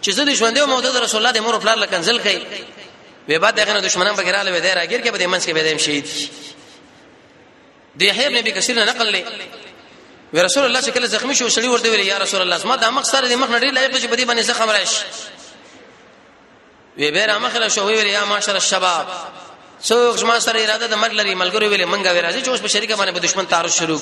چې 0.04 0.10
زه 0.12 0.24
د 0.24 0.30
ژوندې 0.34 0.60
موده 0.68 0.92
د 0.92 0.96
رسول 1.04 1.18
الله 1.20 1.32
د 1.40 1.42
مور 1.44 1.54
او 1.54 1.60
پلار 1.60 1.76
لکنزل 1.76 2.20
کړي 2.24 2.42
وې 3.28 3.38
بعد 3.38 3.58
هغه 3.60 3.80
دښمنان 3.88 4.14
بغیر 4.16 4.42
له 4.42 4.50
ودې 4.50 4.76
راګیر 4.76 5.00
کې 5.04 5.10
په 5.12 5.18
دې 5.18 5.26
منځ 5.26 5.44
کې 5.46 5.52
به 5.54 5.62
دیم 5.62 5.78
شهید 5.78 6.06
دی 7.94 8.10
حیب 8.10 8.32
نبی 8.32 8.50
کثیر 8.52 8.76
نه 8.76 8.84
نقل 8.84 9.12
لې 9.14 9.24
وې 10.34 10.38
رسول 10.40 10.64
الله 10.64 10.80
چې 10.80 10.90
کله 10.90 11.06
زخمی 11.06 11.34
شو 11.34 11.46
سړي 11.48 11.66
ورته 11.68 11.90
ویل 11.90 12.06
یا 12.06 12.18
رسول 12.18 12.40
الله 12.40 12.66
ما 12.66 12.76
د 12.76 12.84
مخ 12.88 13.04
سره 13.04 13.28
د 13.28 13.32
مخ 13.34 13.48
نړۍ 13.48 13.70
لایق 13.74 13.96
چې 13.98 14.04
بدی 14.08 14.24
باندې 14.24 14.42
زخم 14.44 14.70
راشي 14.70 15.04
وی 16.96 17.10
به 17.10 17.26
را 17.26 17.38
مخره 17.38 17.68
شو 17.68 17.86
وی 17.88 17.94
یا 18.10 18.24
معاشر 18.26 18.52
الشباب 18.54 19.06
څوک 19.82 20.16
زما 20.16 20.40
سره 20.40 20.62
اراده 20.64 20.86
د 20.86 20.94
مرګ 20.94 21.12
لري 21.12 21.34
ملګری 21.34 21.68
ویلې 21.68 21.84
منګه 21.86 22.10
وی 22.12 22.20
راځي 22.22 22.42
چې 22.44 22.48
اوس 22.48 22.60
په 22.60 22.68
شریکه 22.68 22.96
باندې 22.96 23.10
به 23.10 23.20
دشمن 23.20 23.46
تعارض 23.46 23.74
شروع 23.76 24.00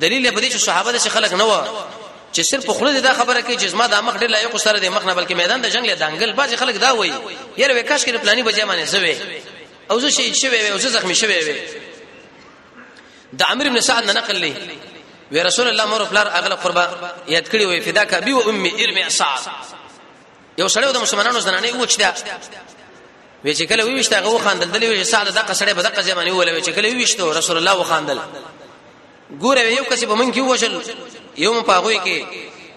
دلیل 0.00 0.30
به 0.30 0.40
دې 0.40 0.52
چې 0.52 0.56
صحابه 0.56 0.92
د 0.92 0.98
خلک 0.98 1.32
نه 1.32 1.44
و 1.44 1.62
چې 2.36 2.40
صرف 2.40 2.70
خوله 2.70 3.00
دا 3.00 3.12
خبره 3.14 3.40
کوي 3.40 3.56
چې 3.58 3.64
زما 3.64 3.86
د 3.86 3.94
مخ 4.00 4.16
ډیر 4.16 4.30
لایق 4.30 4.56
سره 4.56 4.78
د 4.78 4.84
مخ 4.84 5.04
نه 5.04 5.14
بلکې 5.14 5.30
میدان 5.30 5.60
د 5.62 5.66
جنگ 5.68 5.86
له 5.86 5.96
دانګل 5.96 6.36
باز 6.36 6.54
خلک 6.54 6.74
دا 6.74 6.92
وایي 6.96 7.14
یره 7.56 7.74
وکاش 7.80 8.04
کې 8.04 8.10
پلاني 8.10 8.42
بجې 8.44 8.60
باندې 8.60 8.84
زوي 8.86 9.16
او 9.90 9.98
زه 10.00 10.10
شي 10.10 10.34
شوي 10.34 10.68
او 10.72 10.78
زه 10.78 10.88
زخمی 10.88 11.14
شوي 11.14 11.38
وي 11.44 11.54
د 13.38 13.42
عمرو 13.42 13.70
بن 13.70 13.80
سعد 13.80 14.04
نه 14.04 14.12
نقل 14.12 14.36
لي 14.36 14.54
وی 15.32 15.42
رسول 15.42 15.68
الله 15.68 15.84
مور 15.86 16.04
فلر 16.04 16.28
اغلب 16.32 16.58
قربا 16.62 17.12
یاد 17.28 17.48
کړی 17.48 17.54
وي 17.62 17.80
فداک 17.80 18.14
ابي 18.14 18.32
و 18.32 18.48
امي 18.48 18.72
ارمي 18.84 19.10
سعد 19.10 19.38
یو 20.60 20.68
سړی 20.74 20.86
د 20.96 21.02
مسلمانانو 21.04 21.40
زنانه 21.46 21.68
وښته 21.82 22.10
وی 23.44 23.52
چې 23.58 23.64
کله 23.70 23.82
ویشته 23.84 24.16
هغه 24.20 24.30
وخاندل 24.36 24.70
دلی 24.74 24.88
چې 25.02 25.06
ساده 25.12 25.30
دغه 25.42 25.54
سړی 25.60 25.72
په 25.78 25.82
دغه 25.88 26.00
زمانه 26.10 26.32
ولوي 26.40 26.62
چې 26.64 26.70
کله 26.76 26.88
ویشته 27.00 27.24
رسول 27.38 27.56
الله 27.60 27.74
وخاندل 27.80 28.18
ګوره 29.42 29.64
یو 29.78 29.84
کس 29.90 30.04
په 30.10 30.14
من 30.20 30.32
کې 30.34 30.38
وشل 30.38 30.74
یو 31.44 31.62
په 31.68 31.72
هغه 31.72 31.94
کې 32.04 32.18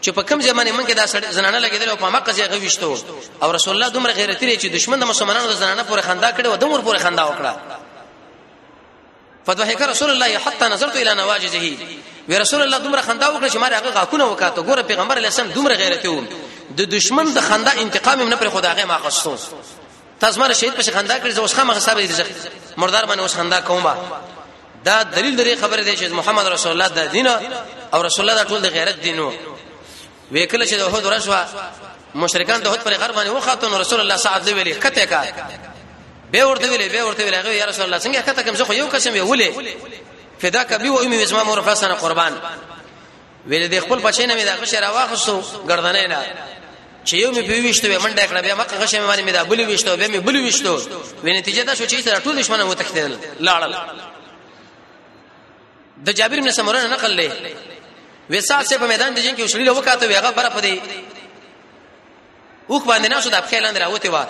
چې 0.05 0.09
په 0.17 0.21
کم 0.29 0.41
زمانه 0.47 0.71
من 0.77 0.85
کې 0.87 0.93
دا 0.99 1.05
زنانه 1.37 1.59
لګیدل 1.65 1.89
او 1.89 1.97
په 2.05 2.09
ما 2.13 2.19
قضیه 2.29 2.47
غوښته 2.53 3.43
او 3.43 3.51
رسول 3.57 3.75
الله 3.75 3.89
دومره 3.97 4.11
غیرتی 4.13 4.45
لري 4.45 4.57
چې 4.63 4.73
دشمن 4.77 4.99
د 5.05 5.11
مسلمانانو 5.11 5.47
د 5.51 5.59
زنانه 5.63 5.83
پورې 5.89 6.01
خندا 6.07 6.31
کړي 6.31 6.45
او 6.45 6.55
دمر 6.55 6.79
پورې 6.79 6.99
خندا 6.99 7.25
وکړه 7.31 7.53
فضحك 9.47 9.81
رسول 9.93 10.09
الله 10.09 10.37
حتى 10.37 10.65
نظرت 10.75 10.95
الى 10.95 11.13
نواجذه 11.13 11.77
ورسول 12.29 12.61
الله 12.61 12.77
دومره 12.77 13.01
خندا 13.07 13.27
وکړه 13.33 13.51
چې 13.53 13.55
ما 13.55 13.67
هغه 13.67 13.89
غاکونه 13.89 14.25
وکاته 14.25 14.61
ګوره 14.63 14.81
پیغمبر 14.91 15.15
علیه 15.15 15.27
السلام 15.31 15.47
دومره 15.51 15.75
غیرتی 15.81 16.07
و 16.07 16.21
د 16.77 16.81
دشمن 16.95 17.33
د 17.33 17.39
خندا 17.47 17.71
انتقام 17.73 18.21
هم 18.21 18.29
نه 18.29 18.35
پر 18.35 18.49
خدای 18.49 18.83
ما 18.85 18.97
خصو 18.97 19.37
تاسو 20.19 20.39
مر 20.39 20.53
شهید 20.53 20.73
په 20.73 20.91
خندا 20.91 21.19
کړی 21.19 21.37
اوس 21.39 21.53
خامخ 21.53 21.75
حساب 21.77 21.99
دي 21.99 22.07
زخ 22.13 22.25
مردار 22.77 23.05
باندې 23.05 23.19
اوس 23.19 23.35
خندا 23.35 23.61
کومه 23.61 23.93
دا 24.85 25.03
دلیل 25.03 25.39
لري 25.41 25.55
خبره 25.55 25.83
ده 25.83 25.95
چې 25.95 26.01
محمد 26.11 26.45
رسول 26.45 26.71
الله 26.71 26.87
د 26.87 26.99
دین 27.11 27.27
او 27.93 28.01
رسول 28.01 28.29
الله 28.29 28.43
د 28.43 28.47
ټول 28.47 28.61
د 28.61 28.65
غیرت 28.67 28.95
دینو 29.01 29.33
وکله 30.31 30.65
چې 30.65 30.73
د 30.73 30.81
احد 30.81 31.05
ورشوا 31.05 31.45
مشرکان 32.15 32.61
د 32.61 32.67
احد 32.67 32.83
پر 32.83 32.91
غر 32.93 33.11
باندې 33.13 33.29
وخاتون 33.29 33.73
رسول 33.81 33.99
الله 33.99 34.15
صعد 34.17 34.47
ویلي 34.49 34.73
کته 34.73 35.05
کا 35.05 35.23
به 36.31 36.45
ورته 36.45 36.69
ویلي 36.71 36.89
به 36.89 37.03
ورته 37.03 37.23
ویلي 37.23 37.55
یا 37.57 37.65
رسول 37.65 37.85
الله 37.85 37.99
څنګه 37.99 38.25
کته 38.29 38.43
کوم 38.43 38.55
زه 38.55 38.63
خو 38.65 38.73
یو 38.73 38.87
قسم 38.87 39.13
ویلي 39.13 39.75
فداک 40.41 40.73
بي 40.73 40.89
و 40.89 40.97
امي 40.99 41.23
اسما 41.23 41.43
مور 41.43 41.61
فسنه 41.61 41.93
قربان 41.93 42.41
ویل 43.47 43.67
د 43.67 43.79
خپل 43.79 43.99
بچی 43.99 44.25
نه 44.27 44.35
مې 44.37 44.43
دا 44.45 44.55
غشره 44.55 44.87
واخصو 44.89 45.41
ګردنې 45.67 46.07
نه 46.09 46.17
چې 47.05 47.13
یو 47.13 47.31
مې 47.33 47.41
په 47.47 47.55
ویشتو 47.63 47.87
به 47.87 47.97
منډه 47.99 48.23
کړه 48.29 48.41
بیا 48.41 48.55
مکه 48.55 48.75
غشه 48.75 48.97
مې 48.97 49.07
باندې 49.11 49.23
مې 49.27 49.31
دا 49.31 49.43
بل 49.43 49.59
ویشتو 49.59 49.95
به 49.97 50.07
مې 50.07 50.17
بل 50.17 50.35
ویشتو 50.35 50.75
وې 51.23 51.29
نتیجه 51.39 51.63
دا 51.63 51.75
شو 51.75 51.85
چې 51.85 52.01
سره 52.05 52.19
ټول 52.19 52.35
دشمنه 52.39 52.63
وته 52.65 52.83
کېدل 52.89 53.11
لاړل 53.45 53.73
د 56.05 56.09
جابر 56.13 56.39
بن 56.41 56.51
سمره 56.51 56.87
نقل 56.87 57.11
لې 57.19 57.29
وسات 58.29 58.65
سے 58.67 58.77
په 58.77 58.87
میدان 58.87 59.13
د 59.15 59.19
جنگ 59.19 59.37
کې 59.37 59.43
وشړل 59.43 59.69
وکاته 59.69 60.07
ویغه 60.07 60.31
بره 60.31 60.49
پدې 60.49 60.75
اوخ 62.69 62.83
باندې 62.83 63.09
ناشو 63.09 63.29
د 63.29 63.35
خپل 63.41 63.65
اندره 63.65 63.87
وته 63.89 64.09
وا 64.09 64.25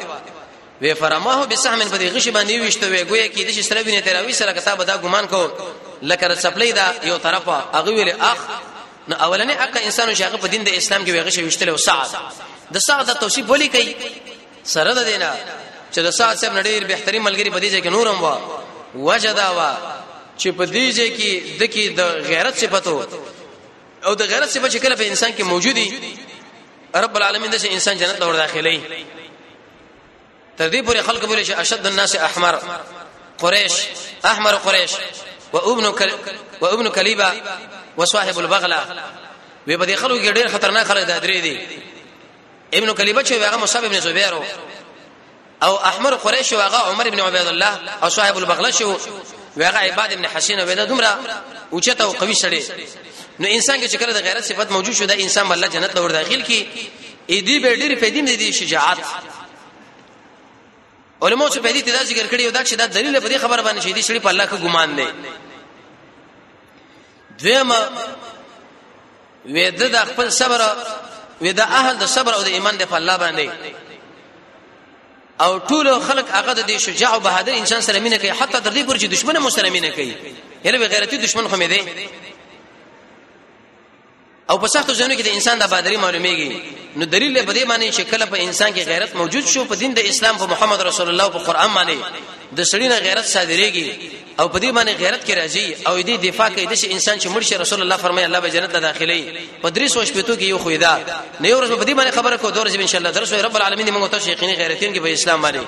وې 0.81 0.93
فرماه 0.93 1.45
بسهم 1.45 1.79
په 1.89 1.97
دې 1.97 2.15
غشي 2.15 2.31
باندې 2.31 2.53
ویشتو 2.61 2.85
وې 2.97 3.01
ګویا 3.09 3.27
کې 3.33 3.41
د 3.47 3.51
شي 3.51 3.63
سره 3.63 3.81
ویني 3.83 4.01
تراوي 4.01 4.33
سره 4.33 4.51
کتاب 4.51 4.83
دا 4.83 4.97
ګمان 4.97 5.25
کو 5.27 5.51
لکه 6.01 6.35
سپلې 6.35 6.71
دا 6.75 6.93
یو 7.03 7.17
طرفه 7.17 7.63
اغه 7.75 7.89
ویل 7.91 8.15
اخ 8.21 8.39
نو 9.07 9.15
اولنې 9.15 9.55
اقا 9.59 9.79
انسان 9.79 10.15
شاغه 10.15 10.37
په 10.37 10.47
دین 10.47 10.63
د 10.63 10.69
اسلام 10.69 11.05
کې 11.05 11.09
ویغه 11.09 11.29
شي 11.29 11.43
وشتل 11.43 11.69
او 11.69 11.77
سعد 11.77 12.09
د 12.73 12.77
سعادت 12.87 13.17
توصیف 13.23 13.45
ولي 13.53 13.67
کوي 13.75 13.93
سره 14.73 14.91
ده 14.97 15.03
دینا 15.09 15.31
چې 15.93 15.99
د 16.05 16.07
سعادت 16.19 16.39
صاحب 16.41 16.53
نړۍ 16.59 16.71
بهتري 16.91 17.19
ملګری 17.27 17.49
په 17.55 17.59
دې 17.63 17.69
ځای 17.73 17.81
کې 17.85 17.91
نورم 17.95 18.17
وا 18.25 18.35
وجدا 19.09 19.47
وا 19.57 19.71
چې 20.39 20.47
په 20.57 20.65
دې 20.73 20.85
ځای 20.97 21.09
کې 21.17 21.31
د 21.61 21.73
کې 21.73 21.83
د 21.99 22.01
غیرت 22.29 22.55
صفاتو 22.61 22.93
او 24.07 24.11
د 24.21 24.33
غیرت 24.33 24.49
صفات 24.55 24.71
چې 24.73 24.79
کله 24.85 24.95
په 25.01 25.05
انسان 25.11 25.31
کې 25.37 25.43
موجودي 25.51 25.87
رب 27.05 27.15
العالمین 27.21 27.49
د 27.57 27.67
انسان 27.75 27.95
جنت 28.01 28.17
ته 28.23 28.31
ور 28.31 28.35
داخلي 28.41 28.77
تر 30.57 30.67
دې 30.73 30.81
پورې 30.87 31.01
خلق 31.11 31.25
بولی 31.25 31.45
چې 31.45 31.53
اشد 31.61 31.85
الناس 31.93 32.15
احمر 32.29 32.55
قريش 33.45 33.75
احمر 34.33 34.55
قريش 34.65 34.91
وابن 35.53 35.91
كل... 35.91 36.11
وابن 36.61 36.89
كليبه 36.89 37.29
وصاحب 37.97 38.39
البغله 38.39 38.85
وي 39.67 39.77
په 39.77 39.85
دې 39.85 39.95
خلکو 40.01 40.25
کې 40.25 40.31
ډېر 40.37 40.47
خطرناک 40.55 40.85
خلک 40.87 41.03
د 41.07 41.19
درې 41.23 41.37
دي 41.47 41.57
ابن 42.77 42.93
کلیبه 42.93 43.23
چې 43.25 43.31
هغه 43.31 43.55
مصعب 43.57 43.83
ابن 43.83 43.99
زبیر 43.99 44.33
او 45.63 45.77
احمر 45.85 46.13
قریش 46.15 46.53
او 46.53 46.59
هغه 46.61 46.77
عمر 46.77 47.07
ابن 47.07 47.19
عبید 47.19 47.47
الله 47.47 47.79
او 48.03 48.09
صاحب 48.09 48.37
البغله 48.37 48.71
شو 48.71 48.97
هغه 49.57 49.77
عباد 49.77 50.13
ابن 50.13 50.25
حسین 50.27 50.59
او 50.59 50.73
دا 50.75 50.85
دومره 50.85 51.17
اوچته 51.73 52.01
او 52.03 52.11
قوي 52.11 52.35
شړي 52.35 52.61
نو 53.39 53.47
انسان 53.47 53.81
کې 53.87 53.91
چې 53.91 53.95
کله 53.95 54.13
د 54.13 54.17
غیرت 54.17 54.43
صفت 54.43 54.71
موجود 54.71 54.95
شو 54.95 55.05
دا 55.05 55.13
انسان 55.13 55.51
الله 55.51 55.67
جنت 55.67 55.95
لور 55.95 56.11
داخل 56.11 56.41
کی 56.41 56.67
اې 57.29 57.33
دې 57.33 57.63
به 57.63 57.75
ډېر 57.75 57.99
پیدې 58.01 58.37
دي 58.37 58.53
شجاعت 58.53 58.97
علماء 61.21 61.49
چې 61.49 61.57
پیدې 61.57 61.81
دا 61.89 62.03
ذکر 62.03 62.27
کړی 62.37 62.53
دا 62.53 62.63
چې 62.65 62.73
دا 62.73 62.85
دلیل 62.87 63.19
په 63.19 63.27
دې 63.29 63.37
خبره 63.41 63.61
باندې 63.63 63.81
شي 63.83 63.93
دې 63.93 64.05
شړي 64.05 64.19
په 64.19 64.27
الله 64.29 64.45
کې 64.45 64.63
ګمان 64.63 64.95
دی 64.95 65.07
دویم 67.39 67.71
وېد 69.47 69.81
د 69.83 69.95
خپل 69.95 70.29
صبر 70.31 70.61
وې 71.41 71.51
د 71.53 71.61
اهل 71.79 71.95
د 71.97 72.05
صبر 72.15 72.31
او 72.37 72.43
د 72.43 72.47
ایمان 72.55 72.75
د 72.77 72.83
په 72.91 72.95
الله 72.99 73.15
باندې 73.23 73.45
او 75.43 75.51
ټول 75.69 75.87
خلق 76.07 76.27
هغه 76.35 76.51
د 76.55 76.71
شجاع 76.85 77.09
او 77.15 77.19
بهادر 77.27 77.53
انسان 77.61 77.81
سره 77.87 77.97
مینه 78.03 78.17
کوي 78.21 78.29
حتی 78.39 78.57
تر 78.65 78.71
دې 78.77 78.83
پورې 78.87 78.99
چې 79.01 79.07
دشمن 79.15 79.35
مسلمانینه 79.47 79.91
کوي 79.95 80.13
یره 80.65 80.87
غیرتی 80.93 81.17
دشمن 81.17 81.47
خو 81.51 81.57
مې 81.61 81.67
دی 81.73 81.79
او 84.49 84.57
په 84.63 84.67
سختو 84.75 84.93
ځینو 84.99 85.15
کې 85.17 85.21
د 85.23 85.27
انسان 85.37 85.57
د 85.59 85.63
بادری 85.73 85.97
معلومیږي 85.97 86.49
نو 86.97 87.03
دلیل 87.13 87.33
په 87.47 87.53
دې 87.57 87.63
باندې 87.71 87.89
چې 87.97 88.01
کله 88.11 88.25
په 88.25 88.37
انسان 88.47 88.69
کې 88.75 88.83
غیرت 88.91 89.15
موجود 89.15 89.45
شو 89.53 89.65
په 89.69 89.75
دین 89.75 89.93
د 89.93 89.99
اسلام 90.11 90.35
په 90.37 90.45
محمد 90.53 90.81
رسول 90.81 91.09
الله 91.09 91.29
په 91.29 91.39
قران 91.47 91.69
باندې 91.73 91.97
د 92.57 92.63
سړی 92.71 92.87
نه 92.93 92.97
غیرت 92.99 93.25
صادرېږي 93.35 93.87
او 94.39 94.47
په 94.49 94.59
دې 94.63 94.69
باندې 94.77 94.93
غیرت 95.03 95.21
کې 95.27 95.33
راځي 95.41 95.65
او 95.87 95.93
دې 96.07 96.15
دفاع 96.27 96.49
کوي 96.49 96.65
د 96.65 96.75
انسان 96.95 97.17
چې 97.19 97.25
مرشد 97.27 97.53
رسول 97.61 97.81
الله 97.81 97.97
فرمایي 97.97 98.25
الله 98.25 98.39
به 98.39 98.49
جنت 98.49 98.71
ته 98.71 98.79
داخلي 98.79 99.39
په 99.63 99.69
درې 99.69 99.87
سو 99.87 100.05
شپتو 100.05 100.35
کې 100.37 100.43
یو 100.53 100.57
خویدا 100.57 100.93
نه 101.39 101.47
یو 101.49 101.61
ورځ 101.63 101.71
په 101.83 101.85
دې 101.85 101.93
باندې 101.99 102.11
خبره 102.17 102.35
کو 102.37 102.51
دورځ 102.51 102.75
ان 102.79 102.87
شاء 102.87 102.97
الله 102.99 103.11
درس 103.11 103.33
رب 103.33 103.55
العالمین 103.55 103.87
موږ 103.95 104.09
ته 104.11 104.19
شیخین 104.19 104.53
غیرتین 104.55 104.93
کې 104.95 104.99
په 104.99 105.07
اسلام 105.09 105.39
باندې 105.41 105.61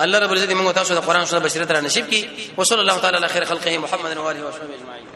الله 0.00 0.18
رب 0.18 0.30
العزت 0.32 0.50
موږ 0.52 0.74
تاسو 0.74 0.94
د 0.94 0.98
قران 0.98 1.26
سره 1.26 1.38
بشریت 1.38 1.70
را 1.70 1.80
نصیب 1.80 2.06
کړي 2.10 2.24
وصلی 2.58 2.78
الله 2.80 2.98
تعالی 2.98 3.16
علی 3.16 3.26
خیر 3.28 3.44
خلقه 3.44 3.78
محمد 3.78 4.16
و 4.16 4.28
علیه 4.30 4.42
و 4.42 4.50
صحبه 4.50 4.74
اجمعین 4.74 4.99